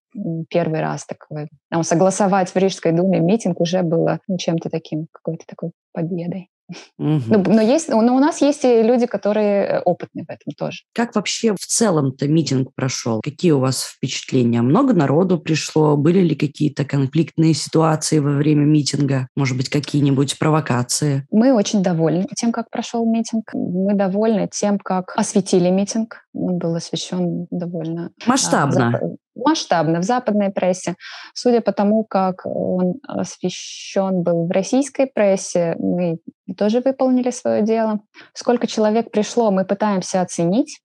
первый 0.50 0.82
раз 0.82 1.06
такое. 1.06 1.48
Нам 1.70 1.84
согласовать 1.84 2.50
в 2.50 2.56
Рижской 2.58 2.92
думе 2.92 3.20
митинг 3.20 3.62
уже 3.62 3.84
было 3.84 4.20
ну, 4.28 4.38
чем-то 4.38 4.70
таким, 4.70 5.08
какой-то 5.12 5.46
такой 5.48 5.72
победой. 5.94 6.50
Угу. 6.98 7.22
Но, 7.28 7.38
но, 7.40 7.62
есть, 7.62 7.90
но 7.90 8.16
у 8.16 8.20
нас 8.20 8.42
есть 8.42 8.64
и 8.64 8.82
люди, 8.82 9.06
которые 9.06 9.66
э, 9.66 9.80
опытны 9.82 10.24
в 10.24 10.30
этом 10.30 10.54
тоже. 10.58 10.80
Как 10.94 11.16
вообще 11.16 11.54
в 11.54 11.66
целом-то 11.66 12.28
митинг 12.28 12.74
прошел? 12.76 13.22
Какие 13.24 13.52
у 13.52 13.60
вас 13.60 13.84
впечатления? 13.84 14.62
Много 14.62 14.94
народу 14.94 15.40
пришло? 15.40 15.98
Были 15.98 16.20
ли 16.20 16.36
какие-то 16.36 16.86
конфликтные 16.86 17.54
ситуации 17.54 18.20
во 18.20 18.32
время 18.32 18.66
митинга? 18.66 19.28
Может 19.36 19.58
быть, 19.58 19.70
какие-нибудь 19.70 20.38
провокации? 20.40 21.26
Мы 21.32 21.54
очень 21.54 21.84
довольны 21.84 22.28
тем, 22.36 22.52
как 22.52 22.70
прошел 22.70 23.06
митинг. 23.06 23.52
Мы 23.54 23.94
довольны 23.94 24.50
тем, 24.52 24.80
как 24.80 25.14
осветили 25.16 25.70
митинг. 25.70 26.24
Он 26.34 26.58
был 26.58 26.76
освещен 26.76 27.48
довольно... 27.52 28.12
А, 28.26 28.30
Масштабно. 28.30 29.00
А, 29.02 29.16
масштабно 29.36 30.00
в 30.00 30.04
западной 30.04 30.52
прессе. 30.52 30.96
Судя 31.34 31.62
по 31.62 31.72
тому, 31.72 32.04
как 32.04 32.46
он 32.46 32.96
освещен 33.08 34.24
был 34.24 34.48
в 34.48 34.52
российской 34.52 35.08
прессе, 35.08 35.76
мы 35.80 36.20
тоже 36.54 36.82
выполнили 36.82 37.32
свое 37.32 37.64
дело. 37.64 38.02
Сколько 38.34 38.68
человек 38.68 39.12
пришло, 39.12 39.52
мы 39.52 39.66
пытаемся 39.66 40.22
оценить 40.22 40.80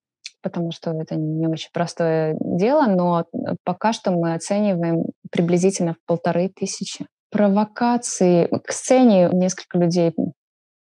потому 0.47 0.71
что 0.71 0.93
это 0.93 1.17
не 1.17 1.49
очень 1.49 1.71
простое 1.73 2.37
дело, 2.41 2.87
но 2.87 3.25
пока 3.65 3.93
что 3.93 4.13
мы 4.13 4.33
оцениваем 4.33 5.07
приблизительно 5.33 5.95
в 5.95 6.07
полторы 6.07 6.49
тысячи. 6.49 7.07
Провокации 7.33 8.47
к 8.47 8.71
сцене 8.71 9.29
несколько 9.33 9.79
людей 9.79 10.15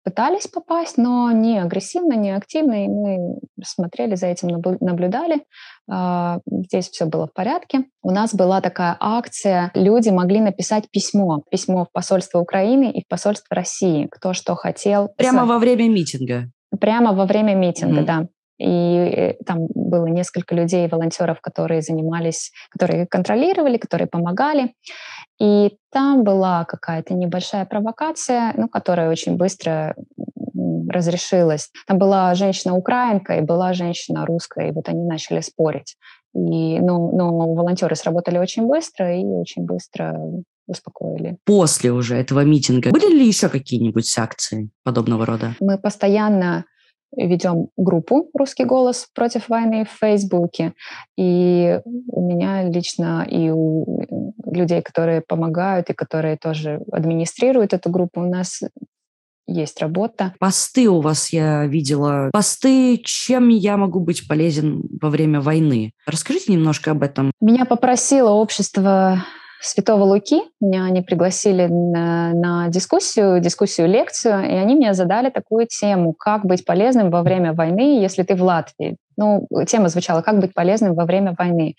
пытались 0.06 0.48
попасть, 0.48 0.98
но 0.98 1.32
не 1.32 1.60
агрессивно, 1.60 2.14
не 2.14 2.30
активно, 2.30 2.86
и 2.86 2.88
мы 2.88 3.40
смотрели 3.64 4.16
за 4.16 4.28
этим, 4.28 4.62
наблюдали. 4.80 5.44
А, 5.90 6.40
здесь 6.46 6.90
все 6.90 7.06
было 7.06 7.28
в 7.28 7.34
порядке. 7.34 7.86
У 8.04 8.12
нас 8.12 8.34
была 8.34 8.62
такая 8.62 8.96
акция, 9.00 9.72
люди 9.74 10.10
могли 10.10 10.40
написать 10.40 10.90
письмо, 10.92 11.44
письмо 11.50 11.86
в 11.86 11.92
посольство 11.92 12.40
Украины 12.40 12.92
и 12.92 13.04
в 13.04 13.08
посольство 13.08 13.56
России, 13.56 14.08
кто 14.12 14.34
что 14.34 14.56
хотел. 14.56 15.10
Прямо 15.18 15.46
во 15.46 15.58
время 15.58 15.90
митинга? 15.90 16.52
Прямо 16.80 17.14
во 17.14 17.26
время 17.26 17.56
митинга, 17.56 18.02
mm-hmm. 18.02 18.06
да. 18.06 18.28
И 18.58 18.66
э, 18.68 19.34
там 19.46 19.68
было 19.74 20.06
несколько 20.06 20.56
людей, 20.56 20.88
волонтеров, 20.88 21.42
которые 21.42 21.82
занимались, 21.82 22.52
которые 22.70 23.06
контролировали, 23.06 23.78
которые 23.78 24.08
помогали. 24.08 24.74
И 25.40 25.76
там 25.92 26.24
была 26.24 26.64
какая-то 26.66 27.14
небольшая 27.14 27.66
провокация, 27.66 28.54
ну, 28.56 28.70
которая 28.70 29.10
очень 29.10 29.36
быстро 29.36 29.96
разрешилась. 30.90 31.70
Там 31.88 31.98
была 31.98 32.34
женщина-украинка 32.36 33.38
и 33.38 33.42
была 33.42 33.74
женщина 33.74 34.26
русская, 34.26 34.70
и 34.70 34.72
вот 34.72 34.88
они 34.88 35.04
начали 35.04 35.42
спорить. 35.42 35.98
И, 36.34 36.80
ну, 36.80 37.16
но 37.16 37.54
волонтеры 37.54 37.96
сработали 37.96 38.38
очень 38.38 38.66
быстро 38.66 39.18
и 39.18 39.24
очень 39.24 39.66
быстро 39.66 40.20
успокоили. 40.68 41.38
После 41.46 41.92
уже 41.92 42.16
этого 42.16 42.42
митинга 42.42 42.92
были 42.92 43.10
ли 43.14 43.28
еще 43.28 43.50
какие-нибудь 43.50 44.14
акции 44.18 44.70
подобного 44.84 45.26
рода? 45.26 45.56
Мы 45.60 45.78
постоянно 45.78 46.66
ведем 47.16 47.70
группу 47.78 48.30
«Русский 48.34 48.66
голос 48.66 49.08
против 49.14 49.50
войны» 49.50 49.86
в 49.86 50.00
Фейсбуке. 50.00 50.74
И 51.18 51.80
у 51.86 52.22
меня 52.22 52.64
лично 52.64 53.26
и 53.30 53.50
у 53.50 54.06
людей, 54.46 54.82
которые 54.82 55.22
помогают 55.22 55.90
и 55.90 55.94
которые 55.94 56.38
тоже 56.38 56.82
администрируют 56.92 57.74
эту 57.74 57.90
группу, 57.90 58.22
у 58.22 58.30
нас 58.30 58.62
есть 59.48 59.80
работа. 59.80 60.34
Посты 60.40 60.90
у 60.90 61.02
вас 61.02 61.30
я 61.30 61.66
видела. 61.66 62.30
Посты, 62.34 62.98
чем 63.04 63.50
я 63.50 63.78
могу 63.78 64.00
быть 64.00 64.28
полезен 64.28 64.84
во 65.02 65.10
время 65.10 65.40
войны. 65.40 65.92
Расскажите 66.08 66.54
немножко 66.54 66.92
об 66.92 67.04
этом. 67.04 67.32
Меня 67.40 67.66
попросило 67.66 68.32
общество 68.32 69.24
Святого 69.62 70.04
Луки. 70.04 70.42
Меня 70.62 70.86
они 70.86 71.02
пригласили 71.02 71.68
на, 71.68 72.34
на 72.34 72.70
дискуссию, 72.70 73.40
дискуссию, 73.40 73.88
лекцию, 73.88 74.44
и 74.44 74.54
они 74.54 74.76
мне 74.76 74.94
задали 74.94 75.30
такую 75.30 75.68
тему, 75.68 76.14
как 76.14 76.46
быть 76.46 76.66
полезным 76.66 77.10
во 77.10 77.24
время 77.24 77.54
войны, 77.54 78.02
если 78.02 78.24
ты 78.24 78.36
в 78.36 78.44
Латвии. 78.44 78.98
Ну, 79.18 79.48
тема 79.68 79.90
звучала, 79.90 80.22
как 80.22 80.40
быть 80.40 80.54
полезным 80.54 80.94
во 80.94 81.06
время 81.06 81.36
войны. 81.38 81.76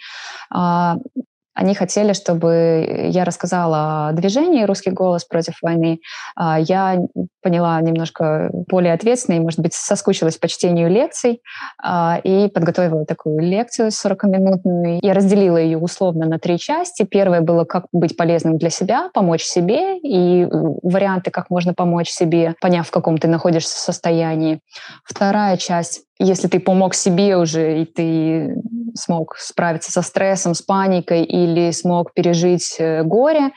Они 1.57 1.75
хотели, 1.75 2.13
чтобы 2.13 3.09
я 3.09 3.25
рассказала 3.25 4.09
о 4.09 4.13
движении 4.13 4.65
«Русский 4.65 4.91
голос 4.91 5.25
против 5.25 5.55
войны». 5.63 6.01
А, 6.37 6.61
я 6.61 6.99
поняла 7.43 7.81
немножко 7.81 8.51
более 8.69 8.93
ответственно 8.93 9.37
и, 9.37 9.41
может 9.41 9.61
быть, 9.61 9.73
соскучилась 9.73 10.37
по 10.37 10.49
чтению 10.49 10.91
лекций 10.91 11.41
а, 11.83 12.21
и 12.23 12.49
подготовила 12.49 13.07
такую 13.07 13.41
лекцию 13.41 13.89
40-минутную. 13.89 14.99
Я 15.01 15.15
разделила 15.15 15.57
ее 15.57 15.79
условно 15.79 16.27
на 16.27 16.39
три 16.39 16.59
части. 16.59 17.05
Первая 17.05 17.41
была 17.41 17.65
«Как 17.65 17.87
быть 17.91 18.19
полезным 18.19 18.59
для 18.59 18.69
себя», 18.69 19.09
«Помочь 19.15 19.43
себе» 19.43 19.99
и 19.99 20.47
варианты, 20.51 21.31
как 21.31 21.49
можно 21.49 21.73
помочь 21.73 22.11
себе, 22.11 22.55
поняв, 22.61 22.87
в 22.87 22.91
каком 22.91 23.17
ты 23.17 23.29
находишься 23.29 23.81
состоянии. 23.81 24.61
Вторая 25.05 25.57
часть 25.57 26.03
если 26.19 26.49
ты 26.49 26.61
помог 26.61 26.95
себе 26.95 27.37
уже, 27.37 27.83
и 27.83 27.85
ты 27.85 28.57
смог 28.97 29.37
справиться 29.39 29.93
со 29.93 30.03
стрессом, 30.03 30.55
с 30.55 30.63
паникой 30.63 31.25
или 31.25 31.71
смог 31.71 32.13
пережить 32.13 32.77
э, 32.79 33.03
горе, 33.03 33.51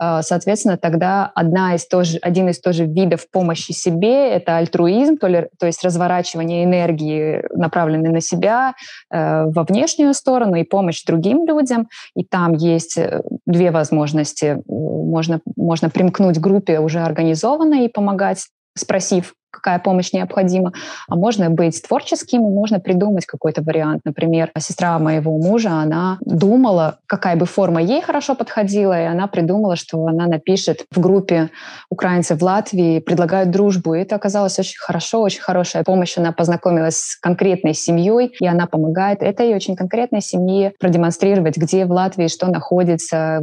э, 0.00 0.20
соответственно, 0.22 0.76
тогда 0.76 1.30
одна 1.34 1.74
из 1.74 1.86
тоже, 1.86 2.18
один 2.22 2.48
из 2.48 2.60
тоже 2.60 2.86
видов 2.86 3.30
помощи 3.30 3.72
себе– 3.72 4.30
это 4.32 4.56
альтруизм, 4.56 5.16
то, 5.16 5.28
ли, 5.28 5.48
то 5.58 5.66
есть 5.66 5.84
разворачивание 5.84 6.64
энергии, 6.64 7.44
направленной 7.54 8.10
на 8.10 8.20
себя, 8.20 8.74
э, 9.10 9.44
во 9.44 9.64
внешнюю 9.64 10.14
сторону 10.14 10.56
и 10.56 10.64
помощь 10.64 11.04
другим 11.04 11.46
людям. 11.46 11.88
И 12.14 12.24
там 12.24 12.54
есть 12.54 12.98
две 13.46 13.70
возможности. 13.70 14.62
Можно, 14.66 15.40
можно 15.56 15.90
примкнуть 15.90 16.38
к 16.38 16.40
группе 16.40 16.80
уже 16.80 17.00
организованной 17.00 17.86
и 17.86 17.88
помогать 17.88 18.46
спросив, 18.76 19.34
какая 19.50 19.78
помощь 19.78 20.12
необходима, 20.12 20.72
а 21.08 21.16
можно 21.16 21.50
быть 21.50 21.82
творческим, 21.82 22.42
можно 22.42 22.80
придумать 22.80 23.26
какой-то 23.26 23.62
вариант. 23.62 24.02
Например, 24.04 24.50
сестра 24.58 24.98
моего 24.98 25.36
мужа, 25.36 25.70
она 25.70 26.18
думала, 26.20 26.98
какая 27.06 27.36
бы 27.36 27.46
форма 27.46 27.82
ей 27.82 28.02
хорошо 28.02 28.34
подходила, 28.34 29.00
и 29.00 29.06
она 29.06 29.26
придумала, 29.26 29.76
что 29.76 30.04
она 30.06 30.26
напишет 30.26 30.84
в 30.90 31.00
группе 31.00 31.50
украинцев 31.90 32.40
в 32.40 32.44
Латвии, 32.44 33.00
предлагают 33.00 33.50
дружбу. 33.50 33.94
И 33.94 34.00
это 34.00 34.16
оказалось 34.16 34.58
очень 34.58 34.78
хорошо, 34.78 35.22
очень 35.22 35.40
хорошая 35.40 35.84
помощь. 35.84 36.18
Она 36.18 36.32
познакомилась 36.32 36.98
с 36.98 37.16
конкретной 37.16 37.74
семьей, 37.74 38.32
и 38.40 38.46
она 38.46 38.66
помогает 38.66 39.22
этой 39.22 39.54
очень 39.54 39.76
конкретной 39.76 40.20
семье 40.20 40.72
продемонстрировать, 40.78 41.56
где 41.56 41.84
в 41.84 41.90
Латвии 41.90 42.28
что 42.28 42.46
находится, 42.48 43.40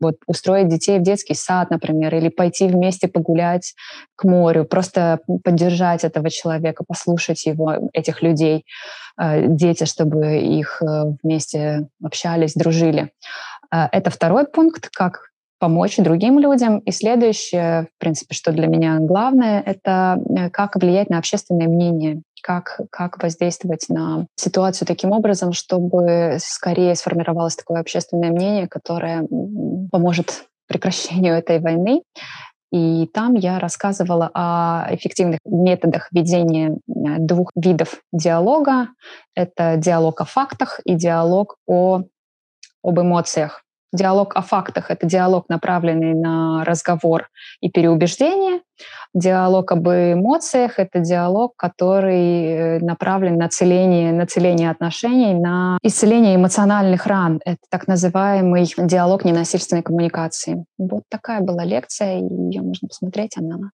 вот 0.00 0.16
устроить 0.26 0.68
детей 0.68 0.98
в 0.98 1.02
детский 1.02 1.34
сад, 1.34 1.70
например, 1.70 2.14
или 2.14 2.28
пойти 2.28 2.68
вместе 2.68 3.08
погулять 3.08 3.74
к 4.16 4.24
морю, 4.24 4.64
просто 4.64 5.20
поддержать 5.48 6.04
этого 6.04 6.28
человека, 6.28 6.84
послушать 6.86 7.46
его, 7.46 7.90
этих 7.94 8.20
людей, 8.20 8.66
э, 9.18 9.46
дети, 9.48 9.84
чтобы 9.84 10.36
их 10.40 10.82
э, 10.82 11.14
вместе 11.22 11.88
общались, 12.04 12.52
дружили. 12.52 13.12
Э, 13.72 13.86
это 13.90 14.10
второй 14.10 14.44
пункт, 14.44 14.90
как 14.92 15.30
помочь 15.58 15.96
другим 15.96 16.38
людям. 16.38 16.80
И 16.80 16.90
следующее, 16.90 17.88
в 17.96 17.98
принципе, 17.98 18.34
что 18.34 18.52
для 18.52 18.66
меня 18.66 18.98
главное, 19.00 19.62
это 19.64 20.18
как 20.52 20.76
влиять 20.76 21.08
на 21.08 21.16
общественное 21.16 21.66
мнение, 21.66 22.20
как, 22.42 22.80
как 22.90 23.22
воздействовать 23.22 23.86
на 23.88 24.26
ситуацию 24.36 24.86
таким 24.86 25.12
образом, 25.12 25.54
чтобы 25.54 26.36
скорее 26.40 26.94
сформировалось 26.94 27.56
такое 27.56 27.80
общественное 27.80 28.30
мнение, 28.30 28.68
которое 28.68 29.26
поможет 29.90 30.44
прекращению 30.68 31.34
этой 31.34 31.58
войны. 31.58 32.02
И 32.70 33.06
там 33.06 33.34
я 33.34 33.58
рассказывала 33.58 34.30
о 34.34 34.86
эффективных 34.90 35.40
методах 35.44 36.08
ведения 36.12 36.72
э, 36.72 37.18
двух 37.18 37.50
видов 37.54 38.02
диалога. 38.12 38.88
Это 39.34 39.76
диалог 39.76 40.20
о 40.20 40.24
фактах 40.24 40.80
и 40.84 40.94
диалог 40.94 41.56
о, 41.66 42.02
об 42.82 43.00
эмоциях. 43.00 43.64
Диалог 43.92 44.36
о 44.36 44.42
фактах— 44.42 44.86
это 44.90 45.06
диалог, 45.06 45.48
направленный 45.48 46.14
на 46.14 46.64
разговор 46.64 47.28
и 47.60 47.70
переубеждение. 47.70 48.60
Диалог 49.14 49.72
об 49.72 49.88
эмоциях— 49.88 50.74
это 50.78 51.00
диалог, 51.00 51.54
который 51.56 52.44
э, 52.44 52.78
направлен 52.80 53.38
на 53.38 53.48
целение, 53.48 54.12
на 54.12 54.26
целение 54.26 54.70
отношений, 54.70 55.32
на 55.32 55.78
исцеление 55.82 56.36
эмоциональных 56.36 57.06
ран. 57.06 57.40
Это 57.46 57.58
так 57.70 57.88
называемый 57.88 58.70
диалог 58.76 59.24
ненасильственной 59.24 59.82
коммуникации. 59.82 60.66
Вот 60.76 61.04
такая 61.08 61.40
была 61.40 61.64
лекция, 61.64 62.18
и 62.18 62.22
ее 62.22 62.60
можно 62.60 62.88
посмотреть, 62.88 63.38
она 63.38 63.56
на 63.56 63.70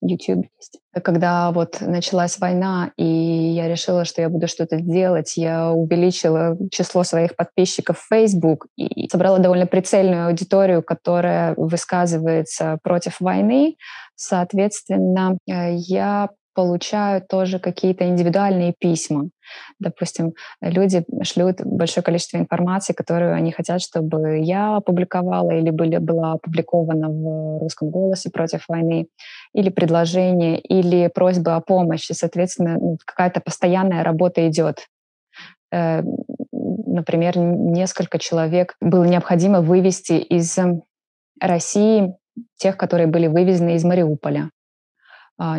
YouTube 0.00 0.46
есть. 0.58 0.80
Когда 1.04 1.50
вот 1.52 1.80
началась 1.80 2.38
война, 2.38 2.92
и 2.96 3.04
я 3.04 3.68
решила, 3.68 4.04
что 4.04 4.22
я 4.22 4.28
буду 4.28 4.48
что-то 4.48 4.80
делать, 4.80 5.36
я 5.36 5.70
увеличила 5.70 6.56
число 6.70 7.04
своих 7.04 7.36
подписчиков 7.36 7.98
в 7.98 8.06
Facebook 8.08 8.66
и 8.76 9.08
собрала 9.08 9.38
довольно 9.38 9.66
прицельную 9.66 10.28
аудиторию, 10.28 10.82
которая 10.82 11.54
высказывается 11.56 12.78
против 12.82 13.20
войны. 13.20 13.76
Соответственно, 14.16 15.38
э, 15.48 15.74
я 15.76 16.30
получаю 16.60 17.22
тоже 17.22 17.58
какие-то 17.58 18.04
индивидуальные 18.04 18.74
письма. 18.78 19.30
Допустим, 19.78 20.34
люди 20.60 21.04
шлют 21.22 21.62
большое 21.64 22.04
количество 22.04 22.36
информации, 22.36 22.92
которую 22.92 23.34
они 23.34 23.50
хотят, 23.50 23.80
чтобы 23.80 24.40
я 24.40 24.76
опубликовала 24.76 25.52
или 25.52 25.70
были, 25.70 25.96
была 25.96 26.32
опубликована 26.32 27.08
в 27.08 27.60
«Русском 27.60 27.88
голосе» 27.88 28.28
против 28.30 28.68
войны, 28.68 29.06
или 29.54 29.70
предложение, 29.70 30.58
или 30.58 31.08
просьба 31.08 31.56
о 31.56 31.60
помощи. 31.60 32.12
Соответственно, 32.12 32.76
ну, 32.78 32.98
какая-то 33.06 33.40
постоянная 33.40 34.04
работа 34.04 34.46
идет. 34.46 34.86
Э, 35.72 36.02
например, 36.52 37.38
несколько 37.38 38.18
человек 38.18 38.76
было 38.82 39.04
необходимо 39.04 39.62
вывести 39.62 40.12
из 40.12 40.58
России 41.40 42.14
тех, 42.58 42.76
которые 42.76 43.06
были 43.06 43.28
вывезены 43.28 43.76
из 43.76 43.84
Мариуполя 43.84 44.50
а, 45.40 45.58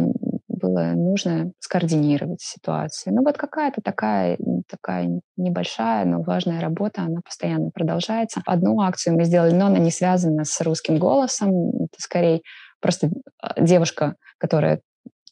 было 0.62 0.94
нужно 0.96 1.52
скоординировать 1.60 2.42
ситуацию. 2.42 3.14
Ну 3.14 3.24
вот 3.24 3.38
какая-то 3.38 3.82
такая, 3.82 4.38
такая 4.70 5.22
небольшая, 5.38 6.06
но 6.06 6.22
важная 6.22 6.62
работа, 6.62 7.02
она 7.02 7.22
постоянно 7.22 7.72
продолжается. 7.72 8.42
Одну 8.46 8.82
акцию 8.82 9.16
мы 9.16 9.26
сделали, 9.26 9.54
но 9.54 9.68
она 9.68 9.80
не 9.80 9.92
связана 9.92 10.46
с 10.46 10.62
русским 10.62 10.98
голосом. 10.98 11.70
Это 11.86 12.00
скорее 12.00 12.42
просто 12.80 13.10
а, 13.42 13.62
девушка, 13.62 14.16
которая 14.38 14.82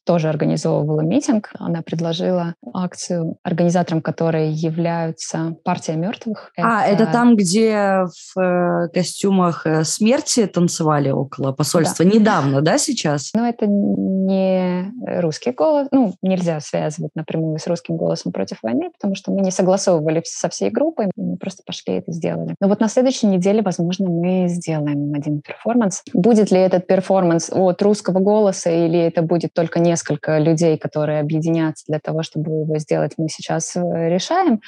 тоже 0.05 0.29
организовывала 0.29 1.01
митинг. 1.01 1.51
Она 1.59 1.81
предложила 1.81 2.55
акцию, 2.73 3.37
организатором 3.43 4.01
которой 4.01 4.51
являются 4.51 5.55
партия 5.63 5.95
мертвых. 5.95 6.51
А, 6.57 6.85
это, 6.85 7.03
это 7.03 7.11
там, 7.11 7.35
где 7.35 8.05
в 8.33 8.39
э, 8.39 8.89
костюмах 8.89 9.65
э, 9.65 9.83
смерти 9.83 10.45
танцевали 10.47 11.09
около 11.09 11.51
посольства. 11.51 12.05
Да. 12.05 12.11
Недавно, 12.11 12.61
да, 12.61 12.77
сейчас? 12.77 13.31
Ну, 13.35 13.45
это 13.45 13.67
не 13.67 14.91
русский 15.21 15.51
голос. 15.51 15.87
Ну, 15.91 16.13
нельзя 16.21 16.59
связывать 16.59 17.11
напрямую 17.15 17.59
с 17.59 17.67
русским 17.67 17.97
голосом 17.97 18.31
против 18.31 18.63
войны, 18.63 18.89
потому 18.91 19.15
что 19.15 19.31
мы 19.31 19.41
не 19.41 19.51
согласовывали 19.51 20.21
со 20.25 20.49
всей 20.49 20.69
группой, 20.69 21.11
мы 21.15 21.37
просто 21.37 21.63
пошли 21.65 21.95
это 21.95 22.11
сделали. 22.11 22.55
Но 22.59 22.67
вот 22.67 22.79
на 22.79 22.87
следующей 22.87 23.27
неделе, 23.27 23.61
возможно, 23.61 24.09
мы 24.09 24.47
сделаем 24.47 25.13
один 25.13 25.41
перформанс. 25.41 26.03
Будет 26.13 26.51
ли 26.51 26.59
этот 26.59 26.87
перформанс 26.87 27.49
от 27.51 27.81
русского 27.81 28.19
голоса 28.19 28.69
или 28.69 28.99
это 28.99 29.21
будет 29.21 29.53
только 29.53 29.79
не 29.79 29.88
несколько 29.89 30.37
людей, 30.39 30.77
которые 30.77 31.19
объединятся 31.19 31.85
для 31.87 31.99
того, 31.99 32.23
чтобы 32.23 32.51
его 32.51 32.77
сделать, 32.77 33.13
мы 33.17 33.29
сейчас 33.29 33.75
э, 33.75 33.81
решаем. 34.09 34.61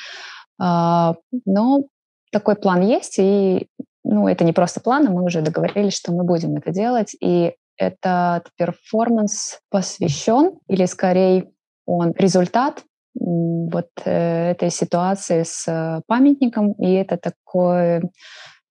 А, 0.59 1.15
но 1.45 1.83
такой 2.31 2.55
план 2.55 2.81
есть, 2.81 3.19
и 3.19 3.67
ну, 4.03 4.27
это 4.27 4.43
не 4.43 4.53
просто 4.53 4.79
план, 4.79 5.07
а 5.07 5.11
мы 5.11 5.23
уже 5.23 5.41
договорились, 5.41 5.95
что 5.95 6.11
мы 6.11 6.23
будем 6.23 6.55
это 6.57 6.71
делать. 6.71 7.15
И 7.21 7.53
этот 7.77 8.49
перформанс 8.57 9.59
посвящен, 9.69 10.59
или 10.67 10.85
скорее 10.85 11.51
он 11.85 12.13
результат 12.17 12.83
вот 13.15 13.89
э, 14.05 14.51
этой 14.51 14.69
ситуации 14.69 15.43
с 15.43 15.67
э, 15.67 16.01
памятником, 16.07 16.73
и 16.73 16.93
это 16.93 17.17
такой 17.17 18.01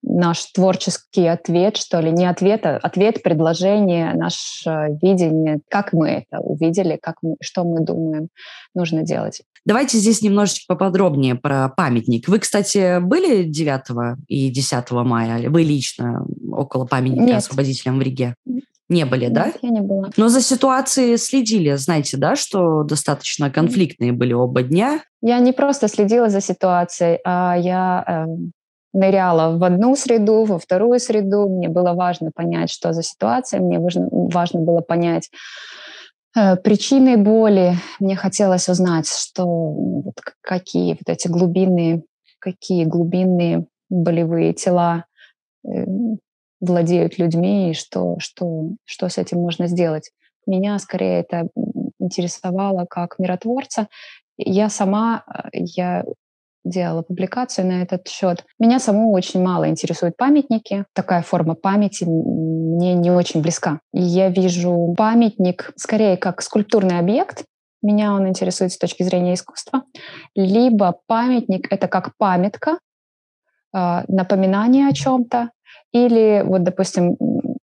наш 0.03 0.45
творческий 0.53 1.27
ответ, 1.27 1.77
что 1.77 2.01
ли, 2.01 2.11
не 2.11 2.27
ответ, 2.27 2.65
а 2.67 2.77
ответ, 2.77 3.23
предложение, 3.23 4.15
наше 4.15 4.99
видение, 5.03 5.61
как 5.69 5.93
мы 5.93 6.09
это 6.11 6.41
увидели, 6.41 6.99
как 7.01 7.17
мы, 7.23 7.37
что 7.41 7.65
мы 7.65 7.81
думаем 7.81 8.29
нужно 8.75 9.03
делать. 9.03 9.43
Давайте 9.67 9.99
здесь 9.99 10.23
немножечко 10.23 10.75
поподробнее 10.75 11.35
про 11.35 11.69
памятник. 11.69 12.29
Вы, 12.29 12.39
кстати, 12.39 12.99
были 13.01 13.43
9 13.43 14.17
и 14.27 14.49
10 14.51 14.91
мая? 14.91 15.51
Вы 15.51 15.63
лично 15.63 16.25
около 16.51 16.87
памятника 16.87 17.25
Нет. 17.25 17.37
освободителям 17.37 17.99
в 17.99 18.03
Риге? 18.03 18.35
Не 18.89 19.05
были, 19.05 19.27
Нет, 19.27 19.33
да? 19.33 19.53
я 19.63 19.69
не 19.69 19.81
была. 19.81 20.11
Но 20.17 20.29
за 20.29 20.41
ситуацией 20.41 21.17
следили, 21.17 21.77
знаете, 21.77 22.17
да, 22.17 22.35
что 22.35 22.83
достаточно 22.83 23.49
конфликтные 23.49 24.13
были 24.13 24.33
оба 24.33 24.63
дня? 24.63 25.03
Я 25.23 25.39
не 25.39 25.53
просто 25.53 25.87
следила 25.87 26.29
за 26.29 26.41
ситуацией, 26.41 27.21
а 27.25 27.57
я 27.57 28.27
э, 28.27 28.27
ныряла 28.93 29.57
в 29.57 29.65
одну 29.65 29.97
среду, 29.97 30.45
во 30.45 30.59
вторую 30.59 30.99
среду. 30.99 31.49
Мне 31.49 31.69
было 31.69 31.93
важно 31.93 32.31
понять, 32.35 32.71
что 32.71 32.93
за 32.93 33.03
ситуация. 33.03 33.61
Мне 33.61 33.79
важно, 33.79 34.09
важно 34.11 34.61
было 34.61 34.81
понять 34.81 35.31
э, 36.37 36.57
причины 36.57 37.17
боли. 37.17 37.75
Мне 37.99 38.17
хотелось 38.17 38.69
узнать, 38.69 39.09
что 39.09 39.47
вот, 39.47 40.15
какие 40.41 40.93
вот 40.95 41.09
эти 41.09 41.29
глубинные, 41.29 42.03
какие 42.39 42.85
глубинные 42.85 43.67
болевые 43.89 44.53
тела 44.55 45.05
э, 45.65 45.85
владеют 46.61 47.19
людьми 47.19 47.71
и 47.71 47.75
что, 47.75 48.17
что, 48.19 48.71
что 48.85 49.09
с 49.09 49.19
этим 49.19 49.39
можно 49.39 49.67
сделать. 49.67 50.11
Меня 50.47 50.79
скорее 50.79 51.21
это 51.21 51.49
интересовало 51.99 52.87
как 52.89 53.19
миротворца. 53.19 53.89
Я 54.37 54.69
сама, 54.69 55.25
э, 55.27 55.49
я 55.53 56.05
делала 56.65 57.03
публикацию 57.03 57.67
на 57.67 57.83
этот 57.83 58.09
счет. 58.09 58.45
Меня 58.59 58.79
саму 58.79 59.13
очень 59.13 59.43
мало 59.43 59.69
интересуют 59.69 60.17
памятники. 60.17 60.85
Такая 60.95 61.23
форма 61.23 61.55
памяти 61.55 62.05
мне 62.05 62.95
не 62.95 63.11
очень 63.11 63.43
близка. 63.43 63.81
И 63.93 64.01
я 64.01 64.29
вижу 64.29 64.95
памятник 64.97 65.73
скорее 65.77 66.17
как 66.17 66.43
скульптурный 66.43 66.99
объект, 66.99 67.45
меня 67.83 68.13
он 68.13 68.29
интересует 68.29 68.73
с 68.73 68.79
точки 68.79 69.03
зрения 69.03 69.35
искусства, 69.35 69.85
либо 70.35 71.01
памятник— 71.07 71.67
это 71.73 71.89
как 71.89 72.17
памятка, 72.19 72.79
а, 73.73 74.05
напоминание 74.09 74.89
о 74.89 74.93
чем-то, 74.93 75.51
или 75.93 76.43
вот, 76.45 76.63
допустим, 76.63 77.17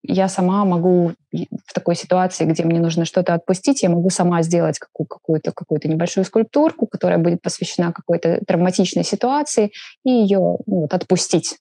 я 0.03 0.27
сама 0.27 0.65
могу 0.65 1.13
в 1.31 1.73
такой 1.73 1.95
ситуации, 1.95 2.45
где 2.45 2.63
мне 2.63 2.79
нужно 2.79 3.05
что-то 3.05 3.33
отпустить, 3.33 3.83
я 3.83 3.89
могу 3.89 4.09
сама 4.09 4.43
сделать 4.43 4.77
какую-то 4.77 5.51
какую 5.53 5.79
небольшую 5.83 6.25
скульптурку, 6.25 6.87
которая 6.87 7.17
будет 7.17 7.41
посвящена 7.41 7.93
какой-то 7.93 8.41
травматичной 8.45 9.03
ситуации, 9.03 9.71
и 10.03 10.11
ее 10.11 10.39
ну, 10.39 10.81
вот, 10.81 10.93
отпустить. 10.93 11.57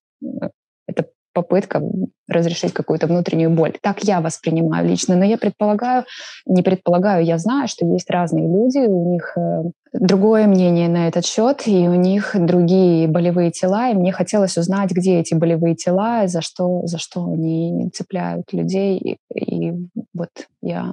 Это 0.89 1.07
попытка 1.33 1.83
разрешить 2.29 2.73
какую-то 2.73 3.07
внутреннюю 3.07 3.51
боль. 3.51 3.75
Так 3.81 4.05
я 4.05 4.21
воспринимаю 4.21 4.87
лично. 4.87 5.17
Но 5.17 5.25
я 5.25 5.39
предполагаю, 5.39 6.05
не 6.45 6.63
предполагаю, 6.63 7.25
я 7.25 7.39
знаю, 7.39 7.69
что 7.69 7.87
есть 7.87 8.11
разные 8.11 8.49
люди, 8.49 8.79
у 8.79 9.13
них 9.13 9.33
э, 9.37 9.63
другое 9.93 10.47
мнение 10.47 10.89
на 10.89 11.09
этот 11.09 11.27
счет, 11.27 11.63
и 11.67 11.89
у 11.89 11.95
них 11.95 12.33
другие 12.35 13.09
болевые 13.09 13.51
тела, 13.51 13.91
и 13.91 13.95
мне 13.95 14.13
хотелось 14.13 14.57
узнать, 14.57 14.91
где 14.91 15.21
эти 15.21 15.35
болевые 15.35 15.75
тела, 15.75 16.27
за 16.29 16.41
что, 16.41 16.83
за 16.87 16.99
что 16.99 17.25
они 17.27 17.91
цепляют 17.93 18.53
людей. 18.53 18.99
И, 18.99 19.19
и 19.35 19.73
вот 20.15 20.31
я 20.63 20.93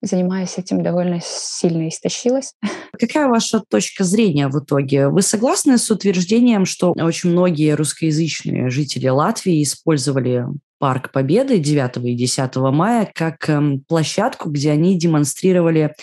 занимаюсь 0.00 0.58
этим 0.58 0.82
довольно 0.82 1.20
сильно 1.22 1.88
истощилась. 1.88 2.54
Какая 2.98 3.28
ваша 3.28 3.60
точка 3.60 4.04
зрения 4.04 4.48
в 4.48 4.58
итоге? 4.58 5.08
Вы 5.08 5.22
согласны 5.22 5.78
с 5.78 5.90
утверждением, 5.90 6.66
что 6.66 6.92
очень 6.92 7.30
многие 7.30 7.74
русскоязычные 7.74 8.70
жители 8.70 9.08
Латвии 9.08 9.62
использовали 9.62 10.46
Парк 10.78 11.10
Победы 11.10 11.58
9 11.58 11.96
и 12.04 12.14
10 12.14 12.56
мая 12.56 13.10
как 13.14 13.48
эм, 13.48 13.80
площадку, 13.88 14.50
где 14.50 14.70
они 14.70 14.98
демонстрировали 14.98 15.94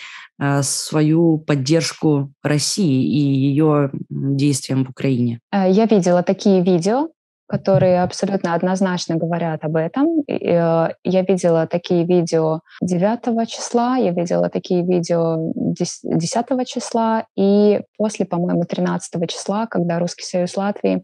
свою 0.61 1.37
поддержку 1.37 2.31
России 2.43 3.03
и 3.03 3.19
ее 3.19 3.91
действиям 4.09 4.85
в 4.85 4.89
Украине. 4.89 5.39
Э, 5.51 5.69
я 5.69 5.85
видела 5.85 6.23
такие 6.23 6.61
видео, 6.61 7.09
которые 7.47 8.01
абсолютно 8.01 8.55
однозначно 8.55 9.15
говорят 9.15 9.63
об 9.63 9.75
этом. 9.75 10.07
Э, 10.27 10.89
я 11.03 11.21
видела 11.21 11.67
такие 11.67 12.05
видео 12.05 12.61
9 12.81 13.49
числа, 13.49 13.97
я 13.97 14.11
видела 14.11 14.49
такие 14.49 14.83
видео 14.83 15.53
10 15.55 16.67
числа 16.67 17.25
и 17.37 17.81
после, 17.97 18.25
по-моему, 18.25 18.63
13 18.63 19.29
числа, 19.29 19.67
когда 19.67 19.99
Русский 19.99 20.23
Союз 20.23 20.57
Латвии 20.57 21.03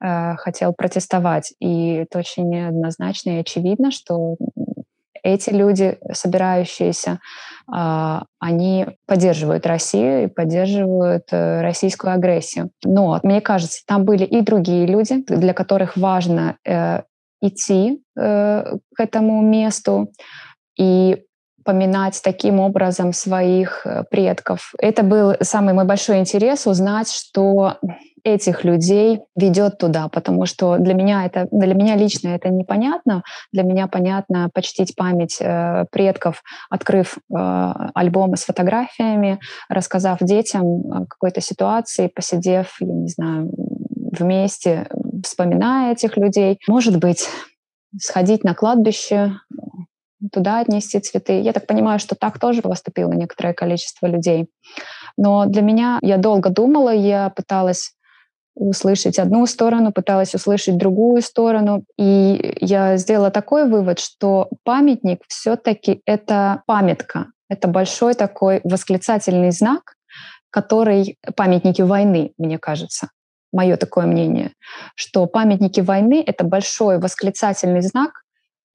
Э, 0.00 0.36
хотел 0.36 0.72
протестовать. 0.72 1.54
И 1.58 1.94
это 1.94 2.20
очень 2.20 2.56
однозначно 2.60 3.30
и 3.30 3.40
очевидно, 3.40 3.90
что 3.90 4.36
эти 5.34 5.50
люди, 5.50 5.98
собирающиеся, 6.12 7.20
а, 7.70 8.24
они 8.38 8.86
поддерживают 9.06 9.66
Россию 9.66 10.24
и 10.24 10.26
поддерживают 10.26 11.24
э, 11.32 11.60
российскую 11.60 12.14
агрессию. 12.14 12.70
Но, 12.84 13.20
мне 13.22 13.40
кажется, 13.40 13.82
там 13.86 14.04
были 14.04 14.24
и 14.24 14.40
другие 14.40 14.86
люди, 14.86 15.22
для 15.26 15.52
которых 15.52 15.96
важно 15.96 16.56
э, 16.66 17.02
идти 17.40 18.02
к 18.16 18.80
этому 18.98 19.42
месту 19.42 20.10
и 20.76 21.22
поминать 21.68 22.18
таким 22.24 22.60
образом 22.60 23.12
своих 23.12 23.86
предков. 24.10 24.72
Это 24.78 25.02
был 25.02 25.34
самый 25.42 25.74
мой 25.74 25.84
большой 25.84 26.20
интерес 26.20 26.66
узнать, 26.66 27.12
что 27.12 27.76
этих 28.24 28.64
людей 28.64 29.20
ведет 29.36 29.76
туда, 29.76 30.08
потому 30.08 30.46
что 30.46 30.78
для 30.78 30.94
меня 30.94 31.26
это, 31.26 31.46
для 31.52 31.74
меня 31.74 31.94
лично 31.94 32.28
это 32.28 32.48
непонятно. 32.48 33.22
Для 33.52 33.64
меня 33.64 33.86
понятно 33.86 34.48
почтить 34.54 34.96
память 34.96 35.36
э, 35.42 35.84
предков, 35.92 36.42
открыв 36.70 37.18
э, 37.18 37.34
альбомы 37.94 38.38
с 38.38 38.44
фотографиями, 38.44 39.38
рассказав 39.68 40.20
детям 40.22 41.06
какой-то 41.06 41.42
ситуации, 41.42 42.08
посидев, 42.08 42.76
я 42.80 42.94
не 42.94 43.08
знаю, 43.08 43.50
вместе, 44.18 44.88
вспоминая 45.22 45.92
этих 45.92 46.16
людей. 46.16 46.58
Может 46.66 46.98
быть, 46.98 47.28
сходить 48.00 48.44
на 48.44 48.54
кладбище, 48.54 49.34
туда 50.32 50.60
отнести 50.60 50.98
цветы. 51.00 51.40
Я 51.40 51.52
так 51.52 51.66
понимаю, 51.66 51.98
что 51.98 52.14
так 52.14 52.38
тоже 52.38 52.62
поступило 52.62 53.12
некоторое 53.12 53.54
количество 53.54 54.06
людей. 54.06 54.48
Но 55.16 55.46
для 55.46 55.62
меня 55.62 55.98
я 56.02 56.16
долго 56.16 56.50
думала, 56.50 56.90
я 56.90 57.30
пыталась 57.30 57.92
услышать 58.54 59.18
одну 59.18 59.46
сторону, 59.46 59.92
пыталась 59.92 60.34
услышать 60.34 60.76
другую 60.76 61.22
сторону. 61.22 61.84
И 61.96 62.56
я 62.60 62.96
сделала 62.96 63.30
такой 63.30 63.68
вывод, 63.68 64.00
что 64.00 64.48
памятник 64.64 65.22
все-таки 65.28 66.02
это 66.04 66.62
памятка, 66.66 67.26
это 67.48 67.68
большой 67.68 68.14
такой 68.14 68.60
восклицательный 68.64 69.52
знак, 69.52 69.94
который 70.50 71.18
памятники 71.36 71.82
войны, 71.82 72.32
мне 72.36 72.58
кажется, 72.58 73.10
мое 73.52 73.76
такое 73.76 74.06
мнение, 74.06 74.52
что 74.94 75.26
памятники 75.26 75.80
войны 75.80 76.22
это 76.26 76.44
большой 76.44 76.98
восклицательный 76.98 77.82
знак 77.82 78.22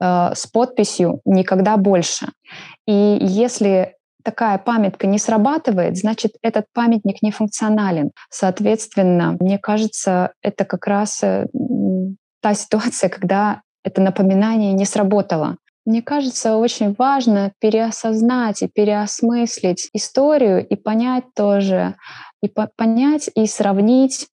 с 0.04 0.48
подписью 0.48 1.22
«Никогда 1.26 1.78
больше». 1.78 2.28
И 2.88 3.18
если 3.22 3.96
такая 4.24 4.58
памятка 4.58 5.08
не 5.08 5.20
срабатывает, 5.20 5.98
значит, 5.98 6.34
этот 6.42 6.66
памятник 6.74 7.22
не 7.22 7.32
функционален. 7.32 8.12
Соответственно, 8.30 9.38
мне 9.40 9.58
кажется, 9.58 10.34
это 10.42 10.66
как 10.66 10.88
раз 10.88 11.22
э, 11.24 11.48
та 12.42 12.54
ситуация, 12.54 13.10
когда 13.10 13.62
это 13.84 14.02
напоминание 14.02 14.74
не 14.74 14.86
сработало. 14.86 15.58
Мне 15.86 16.02
кажется, 16.02 16.56
очень 16.56 16.96
важно 16.98 17.52
переосознать 17.60 18.62
и 18.62 18.68
переосмыслить 18.68 19.90
историю 19.94 20.66
и 20.66 20.76
понять 20.76 21.26
тоже, 21.36 21.96
и 22.42 22.48
по 22.48 22.70
понять 22.78 23.30
и 23.36 23.46
сравнить 23.46 24.28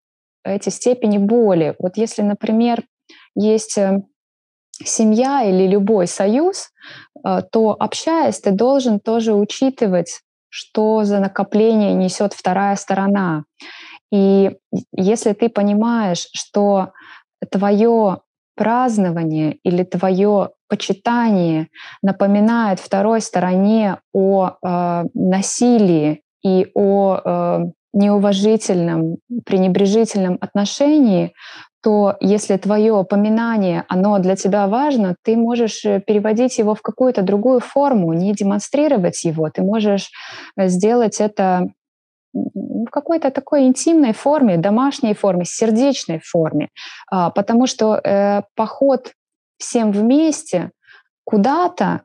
эти 0.44 0.68
степени 0.68 1.18
боли. 1.18 1.74
Вот 1.80 1.96
если, 1.96 2.22
например, 2.22 2.84
есть 3.34 3.76
э, 3.78 4.02
семья 4.84 5.42
или 5.42 5.66
любой 5.66 6.06
союз, 6.06 6.70
э, 7.24 7.42
то 7.50 7.76
общаясь, 7.78 8.40
ты 8.40 8.50
должен 8.50 9.00
тоже 9.00 9.34
учитывать, 9.34 10.20
что 10.48 11.04
за 11.04 11.20
накопление 11.20 11.94
несет 11.94 12.32
вторая 12.32 12.76
сторона. 12.76 13.44
И 14.12 14.56
если 14.92 15.32
ты 15.32 15.48
понимаешь, 15.48 16.28
что 16.32 16.92
твое 17.50 18.20
празднование 18.56 19.58
или 19.62 19.84
твое 19.84 20.50
почитание 20.68 21.68
напоминает 22.02 22.78
второй 22.78 23.20
стороне 23.20 23.98
о 24.12 24.50
э, 24.62 25.04
насилии 25.14 26.22
и 26.44 26.70
о 26.74 27.20
э, 27.24 27.58
неуважительном, 27.92 29.16
пренебрежительном 29.44 30.38
отношении, 30.40 31.32
то 31.82 32.16
если 32.20 32.56
твое 32.56 32.92
упоминание, 32.92 33.84
оно 33.88 34.18
для 34.18 34.36
тебя 34.36 34.66
важно, 34.66 35.16
ты 35.22 35.36
можешь 35.36 35.84
э, 35.84 36.00
переводить 36.00 36.58
его 36.58 36.74
в 36.74 36.82
какую-то 36.82 37.22
другую 37.22 37.60
форму, 37.60 38.12
не 38.12 38.32
демонстрировать 38.34 39.24
его. 39.24 39.48
Ты 39.50 39.62
можешь 39.62 40.10
э, 40.56 40.68
сделать 40.68 41.20
это 41.20 41.68
в 42.32 42.86
какой-то 42.90 43.30
такой 43.30 43.64
интимной 43.64 44.12
форме, 44.12 44.56
домашней 44.56 45.14
форме, 45.14 45.44
сердечной 45.44 46.20
форме, 46.20 46.68
а, 47.10 47.30
потому 47.30 47.66
что 47.66 47.96
э, 47.96 48.42
поход 48.54 49.12
всем 49.58 49.90
вместе 49.90 50.70
куда-то 51.24 52.02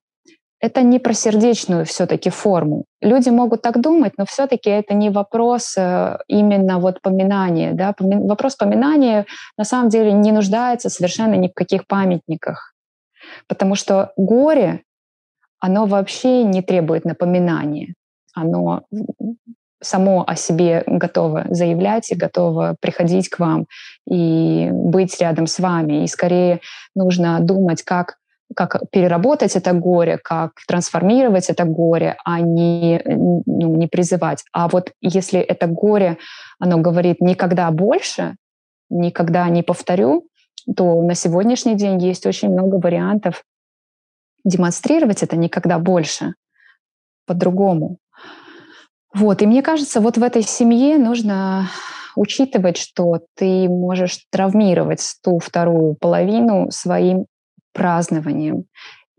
это 0.60 0.82
не 0.82 1.00
про 1.00 1.14
сердечную 1.14 1.86
все-таки 1.86 2.30
форму. 2.30 2.86
Люди 3.02 3.30
могут 3.30 3.62
так 3.62 3.82
думать, 3.82 4.14
но 4.18 4.26
все-таки 4.26 4.70
это 4.70 4.94
не 4.94 5.10
вопрос 5.10 5.76
э, 5.78 6.18
именно 6.28 6.80
вот 6.80 7.02
поминания. 7.02 7.74
Да? 7.74 7.94
Вопрос 8.00 8.56
поминания 8.56 9.26
на 9.58 9.66
самом 9.66 9.90
деле 9.90 10.12
не 10.12 10.32
нуждается 10.32 10.90
совершенно 10.90 11.36
ни 11.36 11.48
в 11.48 11.54
каких 11.54 11.88
памятниках, 11.88 12.74
потому 13.48 13.76
что 13.76 14.12
горе, 14.18 14.82
оно 15.60 15.86
вообще 15.86 16.44
не 16.44 16.62
требует 16.62 17.06
напоминания. 17.06 17.94
Оно 18.34 18.84
само 19.82 20.24
о 20.28 20.36
себе 20.36 20.84
готово 20.88 21.46
заявлять 21.50 22.12
и 22.12 22.16
готово 22.16 22.76
приходить 22.80 23.30
к 23.30 23.40
вам 23.40 23.66
и 24.10 24.70
быть 24.72 25.20
рядом 25.22 25.48
с 25.48 25.60
вами. 25.60 26.04
И 26.04 26.08
скорее 26.08 26.62
нужно 26.96 27.40
думать, 27.40 27.84
как 27.84 28.18
как 28.54 28.80
переработать 28.92 29.56
это 29.56 29.74
горе, 29.74 30.18
как 30.18 30.52
трансформировать 30.68 31.50
это 31.50 31.66
горе, 31.66 32.18
а 32.24 32.40
не, 32.42 33.02
ну, 33.06 33.44
не 33.46 33.88
призывать. 33.88 34.44
А 34.54 34.68
вот 34.68 34.92
если 35.02 35.40
это 35.40 35.68
горе, 35.68 36.18
оно 36.60 36.78
говорит 36.78 37.22
«никогда 37.22 37.72
больше», 37.72 38.36
«никогда 38.90 39.48
не 39.50 39.64
повторю», 39.64 40.28
то 40.76 41.02
на 41.02 41.16
сегодняшний 41.16 41.76
день 41.76 42.02
есть 42.02 42.26
очень 42.26 42.50
много 42.50 42.76
вариантов 42.76 43.44
демонстрировать 44.44 45.24
это 45.24 45.36
«никогда 45.36 45.80
больше» 45.80 46.36
по-другому. 47.26 47.98
Вот, 49.14 49.42
и 49.42 49.48
мне 49.48 49.64
кажется, 49.64 50.02
вот 50.02 50.18
в 50.18 50.24
этой 50.24 50.44
семье 50.44 50.98
нужно 50.98 51.70
учитывать, 52.16 52.78
что 52.78 53.22
ты 53.36 53.68
можешь 53.68 54.26
травмировать 54.30 55.16
ту 55.24 55.40
вторую 55.40 55.96
половину 55.96 56.70
своим 56.70 57.26
празднованием. 57.76 58.66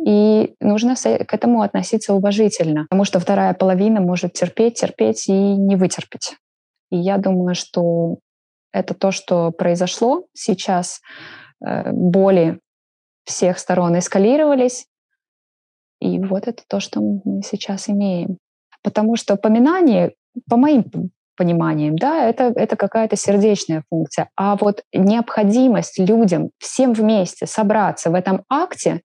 и 0.04 0.54
нужно 0.60 0.94
к 0.96 1.32
этому 1.34 1.62
относиться 1.62 2.12
уважительно, 2.12 2.82
потому 2.82 3.04
что 3.04 3.20
вторая 3.20 3.54
половина 3.54 4.00
может 4.00 4.32
терпеть, 4.32 4.80
терпеть 4.80 5.28
и 5.28 5.32
не 5.32 5.76
вытерпеть. 5.76 6.36
И 6.90 6.96
я 6.96 7.18
думаю, 7.18 7.54
что 7.54 8.18
это 8.72 8.94
то, 8.94 9.10
что 9.10 9.52
произошло 9.52 10.26
сейчас. 10.34 11.00
Э, 11.64 11.90
боли 11.92 12.60
всех 13.24 13.58
сторон 13.58 13.98
эскалировались, 13.98 14.86
и 16.00 16.20
вот 16.20 16.46
это 16.46 16.62
то, 16.68 16.80
что 16.80 17.00
мы 17.00 17.42
сейчас 17.42 17.88
имеем. 17.88 18.38
Потому 18.82 19.16
что 19.16 19.36
поминание, 19.36 20.14
по 20.48 20.56
моим 20.56 20.84
пониманием, 21.36 21.96
да, 21.96 22.28
это, 22.28 22.52
это 22.54 22.76
какая-то 22.76 23.16
сердечная 23.16 23.82
функция. 23.90 24.28
А 24.36 24.56
вот 24.56 24.82
необходимость 24.92 25.98
людям 25.98 26.50
всем 26.58 26.92
вместе 26.92 27.46
собраться 27.46 28.10
в 28.10 28.14
этом 28.14 28.42
акте, 28.48 29.02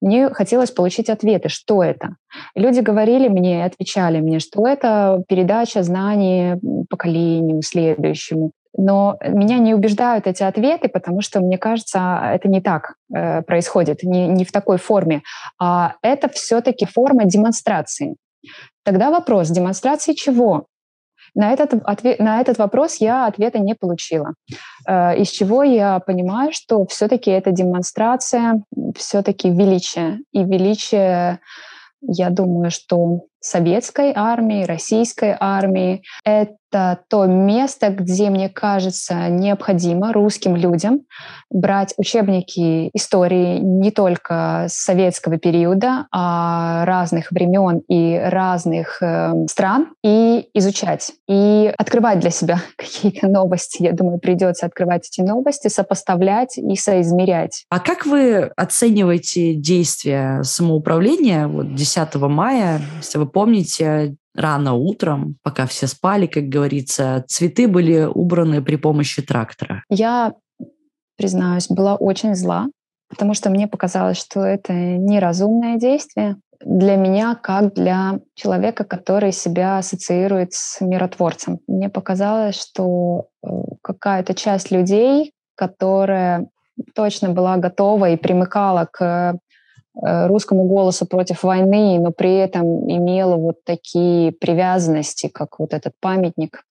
мне 0.00 0.28
хотелось 0.30 0.70
получить 0.70 1.08
ответы, 1.08 1.48
что 1.48 1.82
это. 1.82 2.16
Люди 2.54 2.80
говорили 2.80 3.28
мне, 3.28 3.64
отвечали 3.64 4.20
мне, 4.20 4.40
что 4.40 4.66
это 4.66 5.22
передача 5.28 5.82
знаний 5.82 6.54
поколению 6.90 7.62
следующему. 7.62 8.52
Но 8.76 9.18
меня 9.24 9.58
не 9.58 9.72
убеждают 9.72 10.26
эти 10.26 10.42
ответы, 10.42 10.88
потому 10.88 11.20
что, 11.20 11.40
мне 11.40 11.58
кажется, 11.58 12.20
это 12.34 12.48
не 12.48 12.60
так 12.60 12.94
э, 13.14 13.42
происходит, 13.42 14.02
не, 14.02 14.26
не 14.26 14.44
в 14.44 14.50
такой 14.50 14.78
форме. 14.78 15.22
А 15.60 15.94
это 16.02 16.28
все-таки 16.28 16.84
форма 16.84 17.24
демонстрации. 17.24 18.16
Тогда 18.84 19.10
вопрос, 19.10 19.48
демонстрации 19.50 20.12
чего? 20.12 20.66
На 21.34 21.52
этот, 21.52 21.82
ответ, 21.84 22.20
на 22.20 22.40
этот 22.40 22.58
вопрос 22.58 22.96
я 22.96 23.26
ответа 23.26 23.58
не 23.58 23.74
получила. 23.74 24.34
Э, 24.86 25.16
из 25.18 25.28
чего 25.30 25.62
я 25.62 25.98
понимаю, 26.00 26.52
что 26.52 26.86
все-таки 26.86 27.30
это 27.30 27.50
демонстрация 27.50 28.62
все-таки 28.96 29.50
величия. 29.50 30.20
И 30.32 30.44
величие, 30.44 31.40
я 32.00 32.30
думаю, 32.30 32.70
что 32.70 33.22
советской 33.44 34.12
армии, 34.14 34.64
российской 34.64 35.36
армии. 35.38 36.02
Это 36.24 36.98
то 37.08 37.26
место, 37.26 37.90
где, 37.90 38.30
мне 38.30 38.48
кажется, 38.48 39.28
необходимо 39.28 40.12
русским 40.12 40.56
людям 40.56 41.02
брать 41.50 41.94
учебники 41.96 42.90
истории 42.94 43.58
не 43.58 43.92
только 43.92 44.66
советского 44.68 45.38
периода, 45.38 46.06
а 46.10 46.84
разных 46.84 47.30
времен 47.30 47.82
и 47.88 48.18
разных 48.18 49.00
э, 49.00 49.46
стран 49.48 49.90
и 50.02 50.48
изучать, 50.54 51.12
и 51.28 51.72
открывать 51.78 52.18
для 52.18 52.30
себя 52.30 52.58
какие-то 52.76 53.28
новости. 53.28 53.82
Я 53.82 53.92
думаю, 53.92 54.18
придется 54.18 54.66
открывать 54.66 55.08
эти 55.08 55.20
новости, 55.20 55.68
сопоставлять 55.68 56.58
и 56.58 56.74
соизмерять. 56.74 57.66
А 57.68 57.78
как 57.78 58.06
вы 58.06 58.50
оцениваете 58.56 59.54
действия 59.54 60.42
самоуправления 60.42 61.46
вот 61.46 61.74
10 61.74 62.14
мая, 62.16 62.80
если 62.96 63.18
вы 63.18 63.26
помните, 63.34 64.14
рано 64.34 64.74
утром, 64.74 65.36
пока 65.42 65.66
все 65.66 65.86
спали, 65.86 66.26
как 66.26 66.44
говорится, 66.44 67.24
цветы 67.28 67.68
были 67.68 68.04
убраны 68.04 68.62
при 68.62 68.76
помощи 68.76 69.22
трактора. 69.22 69.82
Я, 69.90 70.32
признаюсь, 71.16 71.68
была 71.68 71.96
очень 71.96 72.34
зла, 72.34 72.68
потому 73.08 73.34
что 73.34 73.50
мне 73.50 73.66
показалось, 73.66 74.18
что 74.18 74.40
это 74.40 74.72
неразумное 74.72 75.76
действие 75.76 76.36
для 76.64 76.96
меня, 76.96 77.34
как 77.34 77.74
для 77.74 78.20
человека, 78.34 78.84
который 78.84 79.32
себя 79.32 79.78
ассоциирует 79.78 80.52
с 80.52 80.80
миротворцем. 80.80 81.58
Мне 81.66 81.88
показалось, 81.90 82.58
что 82.58 83.26
э, 83.42 83.48
какая-то 83.82 84.34
часть 84.34 84.70
людей, 84.70 85.32
которая 85.56 86.46
точно 86.94 87.30
была 87.30 87.56
готова 87.58 88.10
и 88.10 88.16
примыкала 88.16 88.88
к 88.90 89.00
Э, 89.00 89.38
русскому 90.00 90.64
голосу 90.64 91.06
против 91.06 91.42
войны, 91.42 91.98
но 92.00 92.10
при 92.10 92.34
этом 92.34 92.90
имела 92.90 93.36
вот 93.36 93.64
такие 93.64 94.32
привязанности, 94.32 95.28
как 95.28 95.58
вот 95.58 95.72
этот 95.72 95.92
памятник, 96.00 96.64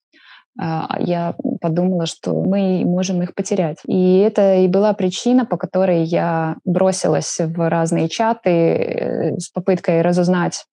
а, 0.60 0.98
я 1.00 1.36
подумала, 1.62 2.06
что 2.06 2.34
мы 2.34 2.84
можем 2.86 3.22
их 3.24 3.34
потерять. 3.34 3.78
И 3.88 4.20
это 4.20 4.56
и 4.56 4.68
была 4.68 4.94
причина, 4.94 5.46
по 5.46 5.58
которой 5.58 6.04
я 6.04 6.58
бросилась 6.66 7.38
в 7.40 7.70
разные 7.70 8.10
чаты 8.10 8.50
э, 8.50 9.38
с 9.40 9.50
попыткой 9.50 10.02
разузнать 10.02 10.66
Э, 10.66 10.73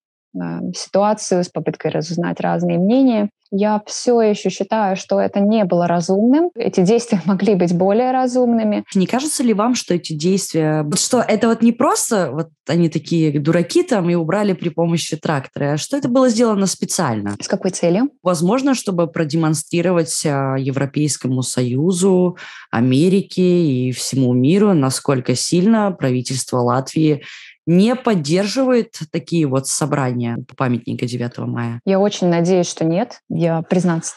ситуацию, 0.74 1.44
с 1.44 1.48
попыткой 1.48 1.90
разузнать 1.90 2.40
разные 2.40 2.78
мнения. 2.78 3.30
Я 3.52 3.82
все 3.86 4.20
еще 4.20 4.48
считаю, 4.48 4.96
что 4.96 5.20
это 5.20 5.40
не 5.40 5.64
было 5.64 5.88
разумным. 5.88 6.50
Эти 6.54 6.82
действия 6.82 7.20
могли 7.26 7.56
быть 7.56 7.74
более 7.74 8.12
разумными. 8.12 8.84
Не 8.94 9.06
кажется 9.06 9.42
ли 9.42 9.52
вам, 9.52 9.74
что 9.74 9.94
эти 9.94 10.12
действия, 10.12 10.86
что 10.94 11.20
это 11.20 11.48
вот 11.48 11.62
не 11.62 11.72
просто 11.72 12.30
вот 12.30 12.48
они 12.68 12.88
такие 12.88 13.40
дураки 13.40 13.82
там 13.82 14.08
и 14.08 14.14
убрали 14.14 14.52
при 14.52 14.68
помощи 14.68 15.16
трактора, 15.16 15.72
а 15.72 15.76
что 15.78 15.96
это 15.96 16.08
было 16.08 16.28
сделано 16.28 16.66
специально? 16.66 17.34
С 17.40 17.48
какой 17.48 17.72
целью? 17.72 18.10
Возможно, 18.22 18.74
чтобы 18.74 19.08
продемонстрировать 19.08 20.24
а, 20.24 20.54
Европейскому 20.56 21.42
Союзу, 21.42 22.36
Америке 22.70 23.42
и 23.42 23.90
всему 23.90 24.32
миру, 24.32 24.74
насколько 24.74 25.34
сильно 25.34 25.90
правительство 25.90 26.58
Латвии 26.58 27.24
не 27.66 27.94
поддерживает 27.94 28.98
такие 29.12 29.46
вот 29.46 29.66
собрания 29.66 30.38
памятника 30.56 31.06
9 31.06 31.38
мая? 31.38 31.80
Я 31.84 32.00
очень 32.00 32.28
надеюсь, 32.28 32.68
что 32.68 32.84
нет. 32.84 33.20
Я, 33.28 33.62
признаться, 33.62 34.14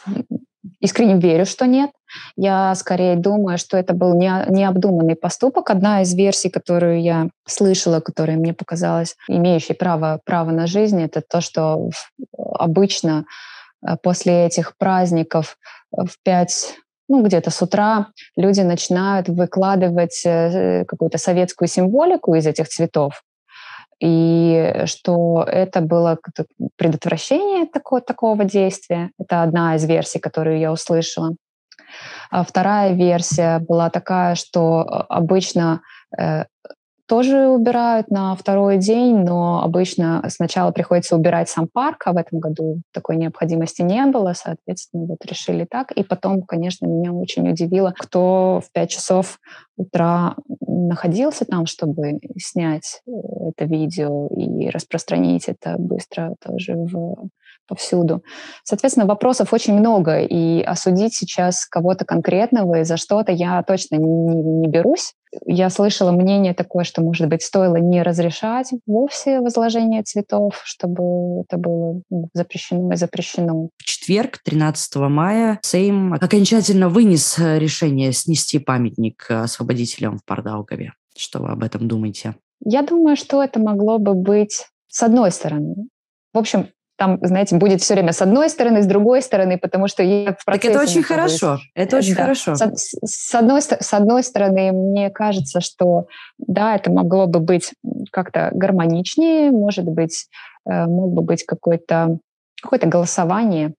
искренне 0.80 1.18
верю, 1.18 1.46
что 1.46 1.66
нет. 1.66 1.90
Я 2.36 2.74
скорее 2.74 3.16
думаю, 3.16 3.58
что 3.58 3.76
это 3.76 3.94
был 3.94 4.14
не, 4.14 4.30
необдуманный 4.48 5.16
поступок. 5.16 5.70
Одна 5.70 6.02
из 6.02 6.14
версий, 6.14 6.50
которую 6.50 7.02
я 7.02 7.28
слышала, 7.46 8.00
которая 8.00 8.36
мне 8.36 8.54
показалась 8.54 9.16
имеющей 9.28 9.74
право, 9.74 10.20
право 10.24 10.50
на 10.50 10.66
жизнь, 10.66 11.02
это 11.02 11.22
то, 11.22 11.40
что 11.40 11.90
обычно 12.36 13.26
э, 13.86 13.96
после 14.02 14.46
этих 14.46 14.76
праздников 14.76 15.58
в 15.90 16.12
пять 16.22 16.74
ну, 17.06 17.22
где-то 17.22 17.50
с 17.50 17.60
утра 17.60 18.08
люди 18.34 18.62
начинают 18.62 19.28
выкладывать 19.28 20.22
э, 20.24 20.84
какую-то 20.86 21.18
советскую 21.18 21.68
символику 21.68 22.34
из 22.34 22.46
этих 22.46 22.68
цветов 22.68 23.22
и 24.00 24.82
что 24.86 25.44
это 25.46 25.80
было 25.80 26.18
предотвращение 26.76 27.66
такого, 27.66 28.00
такого 28.00 28.44
действия. 28.44 29.10
Это 29.18 29.42
одна 29.42 29.76
из 29.76 29.84
версий, 29.84 30.18
которую 30.18 30.58
я 30.58 30.72
услышала. 30.72 31.34
А 32.30 32.44
вторая 32.44 32.92
версия 32.92 33.58
была 33.60 33.90
такая, 33.90 34.34
что 34.34 34.82
э, 34.82 35.04
обычно 35.08 35.82
э, 36.18 36.44
тоже 37.06 37.48
убирают 37.48 38.10
на 38.10 38.34
второй 38.34 38.78
день, 38.78 39.18
но 39.18 39.62
обычно 39.62 40.24
сначала 40.28 40.70
приходится 40.70 41.16
убирать 41.16 41.48
сам 41.48 41.68
парк, 41.72 42.02
а 42.06 42.12
в 42.12 42.16
этом 42.16 42.38
году 42.38 42.80
такой 42.92 43.16
необходимости 43.16 43.82
не 43.82 44.04
было, 44.06 44.32
соответственно, 44.34 45.04
вот 45.06 45.24
решили 45.24 45.66
так. 45.68 45.92
И 45.92 46.02
потом, 46.02 46.42
конечно, 46.42 46.86
меня 46.86 47.12
очень 47.12 47.48
удивило, 47.48 47.92
кто 47.96 48.60
в 48.64 48.72
5 48.72 48.90
часов 48.90 49.38
утра 49.76 50.36
находился 50.60 51.44
там, 51.44 51.66
чтобы 51.66 52.20
снять 52.38 53.02
э, 53.06 53.10
это 53.48 53.64
видео 53.64 54.28
и 54.28 54.70
распространить 54.70 55.48
это 55.48 55.76
быстро 55.78 56.34
тоже 56.44 56.74
в 56.74 57.28
повсюду. 57.66 58.22
Соответственно, 58.62 59.06
вопросов 59.06 59.52
очень 59.52 59.74
много, 59.74 60.20
и 60.20 60.62
осудить 60.62 61.14
сейчас 61.14 61.66
кого-то 61.66 62.04
конкретного 62.04 62.80
и 62.80 62.84
за 62.84 62.96
что-то 62.96 63.32
я 63.32 63.62
точно 63.62 63.96
не, 63.96 64.34
не 64.34 64.68
берусь. 64.68 65.14
Я 65.46 65.70
слышала 65.70 66.12
мнение 66.12 66.54
такое, 66.54 66.84
что, 66.84 67.02
может 67.02 67.28
быть, 67.28 67.42
стоило 67.42 67.76
не 67.76 68.02
разрешать 68.02 68.70
вовсе 68.86 69.40
возложение 69.40 70.02
цветов, 70.02 70.60
чтобы 70.64 71.42
это 71.42 71.56
было 71.56 72.00
ну, 72.10 72.28
запрещено 72.32 72.92
и 72.92 72.96
запрещено. 72.96 73.68
В 73.76 73.84
четверг, 73.84 74.38
13 74.44 74.96
мая, 74.96 75.58
Сейм 75.62 76.14
окончательно 76.14 76.88
вынес 76.88 77.38
решение 77.38 78.12
снести 78.12 78.58
памятник 78.58 79.26
освободителям 79.28 80.18
в 80.18 80.24
Пардаугове. 80.24 80.92
Что 81.16 81.40
вы 81.40 81.50
об 81.50 81.62
этом 81.62 81.88
думаете? 81.88 82.36
Я 82.64 82.82
думаю, 82.82 83.16
что 83.16 83.42
это 83.42 83.60
могло 83.60 83.98
бы 83.98 84.14
быть 84.14 84.66
с 84.88 85.02
одной 85.02 85.30
стороны. 85.30 85.74
В 86.32 86.38
общем, 86.38 86.68
там, 87.04 87.18
знаете, 87.20 87.56
будет 87.56 87.82
все 87.82 87.94
время 87.94 88.12
с 88.12 88.22
одной 88.22 88.48
стороны, 88.48 88.82
с 88.82 88.86
другой 88.86 89.20
стороны, 89.20 89.58
потому 89.58 89.88
что 89.88 90.02
я 90.02 90.32
в 90.32 90.44
процессе... 90.44 90.72
Так 90.72 90.82
это 90.82 90.90
очень 90.90 91.02
хорошо, 91.02 91.58
это 91.74 91.98
очень 91.98 92.14
да. 92.14 92.22
хорошо. 92.22 92.54
С, 92.54 92.94
с, 93.04 93.34
одной, 93.34 93.60
с 93.60 93.92
одной 93.92 94.22
стороны, 94.22 94.72
мне 94.72 95.10
кажется, 95.10 95.60
что 95.60 96.06
да, 96.38 96.76
это 96.76 96.90
могло 96.90 97.26
бы 97.26 97.40
быть 97.40 97.72
как-то 98.10 98.50
гармоничнее, 98.54 99.50
может 99.50 99.84
быть, 99.84 100.28
э, 100.66 100.86
мог 100.86 101.12
бы 101.12 101.22
быть 101.22 101.44
какое-то 101.44 102.18
какое 102.62 102.80
голосование, 102.80 103.74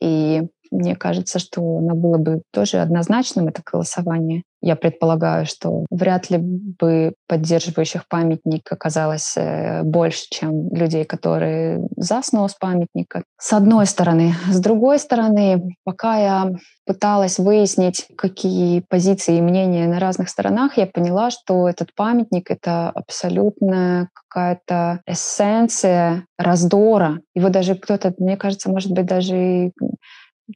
и 0.00 0.42
мне 0.70 0.96
кажется, 0.96 1.38
что 1.38 1.78
оно 1.78 1.94
было 1.94 2.18
бы 2.18 2.42
тоже 2.52 2.78
однозначным, 2.78 3.48
это 3.48 3.62
голосование. 3.64 4.42
Я 4.62 4.76
предполагаю, 4.76 5.46
что 5.46 5.86
вряд 5.90 6.28
ли 6.28 6.36
бы 6.38 7.14
поддерживающих 7.26 8.06
памятник 8.08 8.70
оказалось 8.70 9.34
э, 9.36 9.82
больше, 9.82 10.26
чем 10.30 10.68
людей, 10.74 11.04
которые 11.04 11.80
за 11.96 12.20
снос 12.22 12.54
памятника. 12.60 13.22
С 13.38 13.54
одной 13.54 13.86
стороны. 13.86 14.34
С 14.50 14.60
другой 14.60 14.98
стороны, 14.98 15.74
пока 15.84 16.18
я 16.18 16.50
пыталась 16.84 17.38
выяснить, 17.38 18.06
какие 18.16 18.84
позиции 18.88 19.38
и 19.38 19.40
мнения 19.40 19.88
на 19.88 19.98
разных 19.98 20.28
сторонах, 20.28 20.76
я 20.76 20.86
поняла, 20.86 21.30
что 21.30 21.66
этот 21.68 21.94
памятник— 21.94 22.50
это 22.50 22.90
абсолютно 22.90 24.10
какая-то 24.12 25.00
эссенция 25.06 26.26
раздора. 26.36 27.20
Его 27.34 27.48
даже 27.48 27.76
кто-то, 27.76 28.12
мне 28.18 28.36
кажется, 28.36 28.70
может 28.70 28.92
быть, 28.92 29.06
даже 29.06 29.72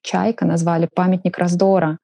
Чайка 0.03 0.45
назвали 0.45 0.89
«памятник 0.95 1.39
раздора». 1.39 1.99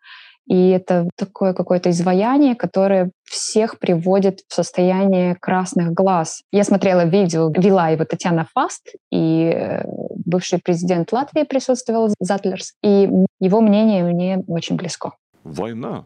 И 0.50 0.70
это 0.70 1.09
такое 1.16 1.53
какое-то 1.53 1.90
изваяние, 1.90 2.57
которое 2.57 3.12
всех 3.22 3.79
приводит 3.79 4.40
в 4.48 4.55
состояние 4.55 5.37
красных 5.40 5.92
глаз. 5.92 6.42
Я 6.50 6.64
смотрела 6.64 7.05
видео, 7.05 7.53
вела 7.57 7.90
его 7.90 8.05
Татьяна 8.05 8.48
Фаст, 8.53 8.94
и 9.12 9.44
э, 9.44 9.85
бывший 10.26 10.59
президент 10.59 11.12
Латвии 11.12 11.44
присутствовал, 11.44 12.12
Затлерс, 12.18 12.72
и 12.83 13.09
его 13.38 13.61
мнение 13.61 14.03
мне 14.03 14.42
очень 14.48 14.74
близко. 14.74 15.12
Война 15.44 16.05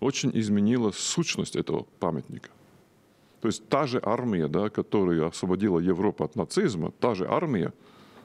очень 0.00 0.30
изменила 0.32 0.90
сущность 0.92 1.54
этого 1.54 1.84
памятника. 2.00 2.48
То 3.42 3.48
есть 3.48 3.68
та 3.68 3.86
же 3.86 4.00
армия, 4.02 4.48
да, 4.48 4.70
которая 4.70 5.28
освободила 5.28 5.78
Европу 5.78 6.24
от 6.24 6.36
нацизма, 6.36 6.90
та 7.00 7.14
же 7.14 7.26
армия 7.28 7.74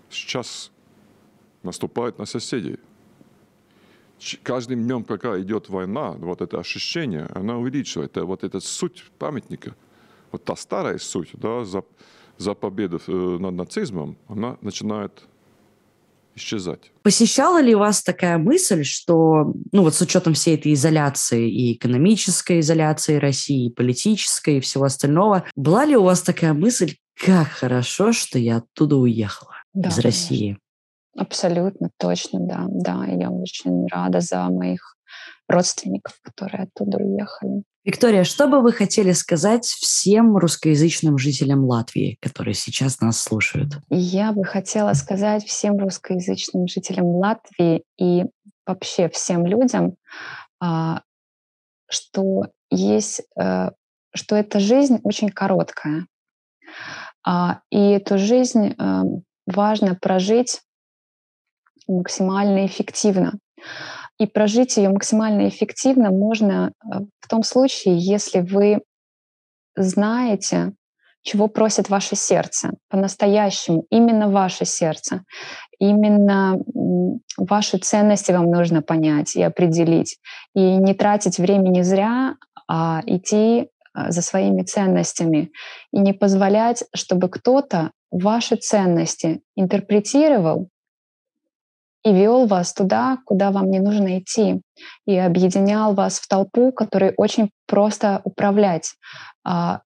сейчас 0.09 0.71
наступает 1.63 2.17
на 2.17 2.25
соседей 2.25 2.79
каждым 4.43 4.83
днем, 4.83 5.03
пока 5.03 5.39
идет 5.39 5.69
война, 5.69 6.11
вот 6.11 6.41
это 6.41 6.59
ощущение, 6.59 7.27
она 7.33 7.57
увеличивает. 7.57 8.11
Это, 8.11 8.25
вот 8.25 8.43
эта 8.43 8.59
суть 8.59 9.03
памятника, 9.17 9.75
вот 10.31 10.43
та 10.43 10.55
старая 10.55 10.97
суть, 10.97 11.29
да, 11.33 11.65
за, 11.65 11.83
за 12.37 12.53
победу 12.53 13.01
э, 13.07 13.11
над 13.11 13.53
нацизмом, 13.53 14.17
она 14.27 14.57
начинает 14.61 15.23
исчезать. 16.35 16.91
Посещала 17.03 17.61
ли 17.61 17.75
вас 17.75 18.03
такая 18.03 18.37
мысль, 18.37 18.83
что, 18.83 19.53
ну 19.71 19.83
вот 19.83 19.93
с 19.93 20.01
учетом 20.01 20.33
всей 20.33 20.55
этой 20.55 20.73
изоляции, 20.73 21.49
и 21.49 21.73
экономической 21.73 22.59
изоляции 22.61 23.15
России, 23.15 23.67
и 23.67 23.73
политической, 23.73 24.57
и 24.57 24.61
всего 24.61 24.85
остального, 24.85 25.45
была 25.55 25.85
ли 25.85 25.95
у 25.95 26.03
вас 26.03 26.21
такая 26.21 26.53
мысль, 26.53 26.95
как 27.15 27.47
хорошо, 27.47 28.13
что 28.13 28.39
я 28.39 28.57
оттуда 28.57 28.95
уехала 28.95 29.55
да, 29.73 29.89
из 29.89 29.95
конечно. 29.95 30.03
России? 30.03 30.57
Абсолютно, 31.17 31.89
точно, 31.97 32.39
да. 32.39 32.65
Да, 32.69 33.05
я 33.05 33.29
очень 33.29 33.87
рада 33.87 34.19
за 34.21 34.43
моих 34.49 34.95
родственников, 35.47 36.19
которые 36.21 36.63
оттуда 36.63 36.97
уехали. 36.99 37.63
Виктория, 37.83 38.23
что 38.23 38.47
бы 38.47 38.61
вы 38.61 38.71
хотели 38.71 39.13
сказать 39.13 39.65
всем 39.65 40.37
русскоязычным 40.37 41.17
жителям 41.17 41.65
Латвии, 41.65 42.17
которые 42.21 42.53
сейчас 42.53 42.99
нас 42.99 43.19
слушают? 43.19 43.71
Я 43.89 44.31
бы 44.31 44.43
хотела 44.43 44.93
сказать 44.93 45.45
всем 45.45 45.77
русскоязычным 45.77 46.67
жителям 46.67 47.07
Латвии 47.07 47.83
и 47.97 48.25
вообще 48.67 49.09
всем 49.09 49.45
людям, 49.45 49.95
а, 50.59 51.01
что 51.89 52.47
есть, 52.69 53.21
э, 53.39 53.71
что 54.13 54.35
эта 54.35 54.59
жизнь 54.59 54.99
очень 55.03 55.29
короткая, 55.29 56.05
а, 57.25 57.61
и 57.71 57.79
эту 57.79 58.17
жизнь 58.17 58.75
э, 58.77 59.01
важно 59.47 59.95
прожить 59.95 60.61
максимально 61.89 62.65
эффективно. 62.65 63.33
И 64.19 64.27
прожить 64.27 64.77
ее 64.77 64.89
максимально 64.89 65.47
эффективно 65.47 66.11
можно 66.11 66.71
э, 66.83 66.99
в 67.19 67.27
том 67.27 67.43
случае, 67.43 67.97
если 67.97 68.41
вы 68.41 68.81
знаете, 69.75 70.73
чего 71.21 71.47
просит 71.47 71.89
ваше 71.89 72.15
сердце 72.15 72.71
по-настоящему, 72.89 73.85
именно 73.89 74.29
ваше 74.29 74.65
сердце. 74.65 75.23
Именно 75.79 76.59
ваши 77.37 77.77
ценности 77.77 78.31
вам 78.31 78.51
нужно 78.51 78.81
понять 78.81 79.35
и 79.35 79.41
определить. 79.41 80.17
И 80.53 80.59
не 80.59 80.93
тратить 80.93 81.37
времени 81.39 81.81
зря, 81.81 82.35
а 82.67 83.01
идти 83.05 83.61
э, 83.61 83.67
за 84.11 84.21
своими 84.21 84.63
ценностями. 84.63 85.51
И 85.93 85.99
не 85.99 86.13
позволять, 86.13 86.83
чтобы 86.93 87.29
кто-то 87.29 87.91
ваши 88.11 88.57
ценности 88.57 89.41
интерпретировал 89.55 90.69
и 92.03 92.13
вел 92.13 92.45
вас 92.45 92.73
туда, 92.73 93.17
куда 93.25 93.51
вам 93.51 93.69
не 93.69 93.79
нужно 93.79 94.19
идти, 94.19 94.61
и 95.05 95.17
объединял 95.17 95.93
вас 95.93 96.19
в 96.19 96.27
толпу, 96.27 96.71
которой 96.71 97.13
очень 97.17 97.51
просто 97.67 98.21
управлять. 98.23 98.95
А, 99.43 99.81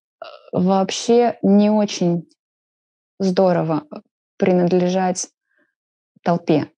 вообще 0.51 1.37
не 1.41 1.69
очень 1.69 2.27
здорово 3.19 3.83
принадлежать 4.37 5.29
толпе. 6.21 6.71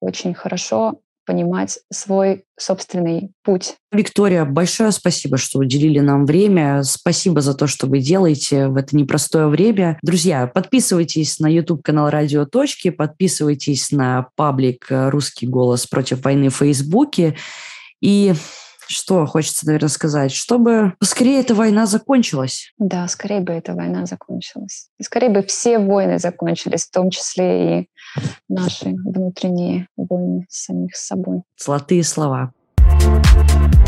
Очень 0.00 0.34
хорошо 0.34 1.00
понимать 1.26 1.78
свой 1.92 2.44
собственный 2.58 3.32
путь. 3.42 3.74
Виктория, 3.92 4.44
большое 4.44 4.92
спасибо, 4.92 5.36
что 5.36 5.58
уделили 5.58 5.98
нам 5.98 6.24
время. 6.24 6.82
Спасибо 6.82 7.40
за 7.40 7.54
то, 7.54 7.66
что 7.66 7.86
вы 7.86 7.98
делаете 7.98 8.68
в 8.68 8.76
это 8.76 8.96
непростое 8.96 9.48
время. 9.48 9.98
Друзья, 10.02 10.46
подписывайтесь 10.46 11.38
на 11.40 11.48
YouTube-канал 11.48 12.08
«Радио 12.10 12.46
Точки», 12.46 12.90
подписывайтесь 12.90 13.90
на 13.90 14.28
паблик 14.36 14.86
«Русский 14.88 15.46
голос 15.46 15.86
против 15.86 16.24
войны» 16.24 16.48
в 16.48 16.56
Фейсбуке. 16.56 17.36
И 18.00 18.32
что 18.88 19.26
хочется, 19.26 19.66
наверное, 19.66 19.88
сказать? 19.88 20.32
Чтобы 20.32 20.94
скорее 21.02 21.40
эта 21.40 21.54
война 21.54 21.86
закончилась. 21.86 22.72
Да, 22.78 23.06
скорее 23.08 23.40
бы 23.40 23.52
эта 23.52 23.74
война 23.74 24.06
закончилась. 24.06 24.88
И 24.98 25.02
скорее 25.02 25.30
бы 25.30 25.42
все 25.42 25.78
войны 25.78 26.18
закончились, 26.18 26.86
в 26.86 26.90
том 26.90 27.10
числе 27.10 27.80
и 27.80 27.88
наши 28.48 28.90
внутренние 28.90 29.88
войны 29.96 30.46
самих 30.48 30.96
с 30.96 31.06
собой. 31.06 31.42
Золотые 31.56 32.04
слова. 32.04 32.52
thank 32.88 33.74
you 33.74 33.85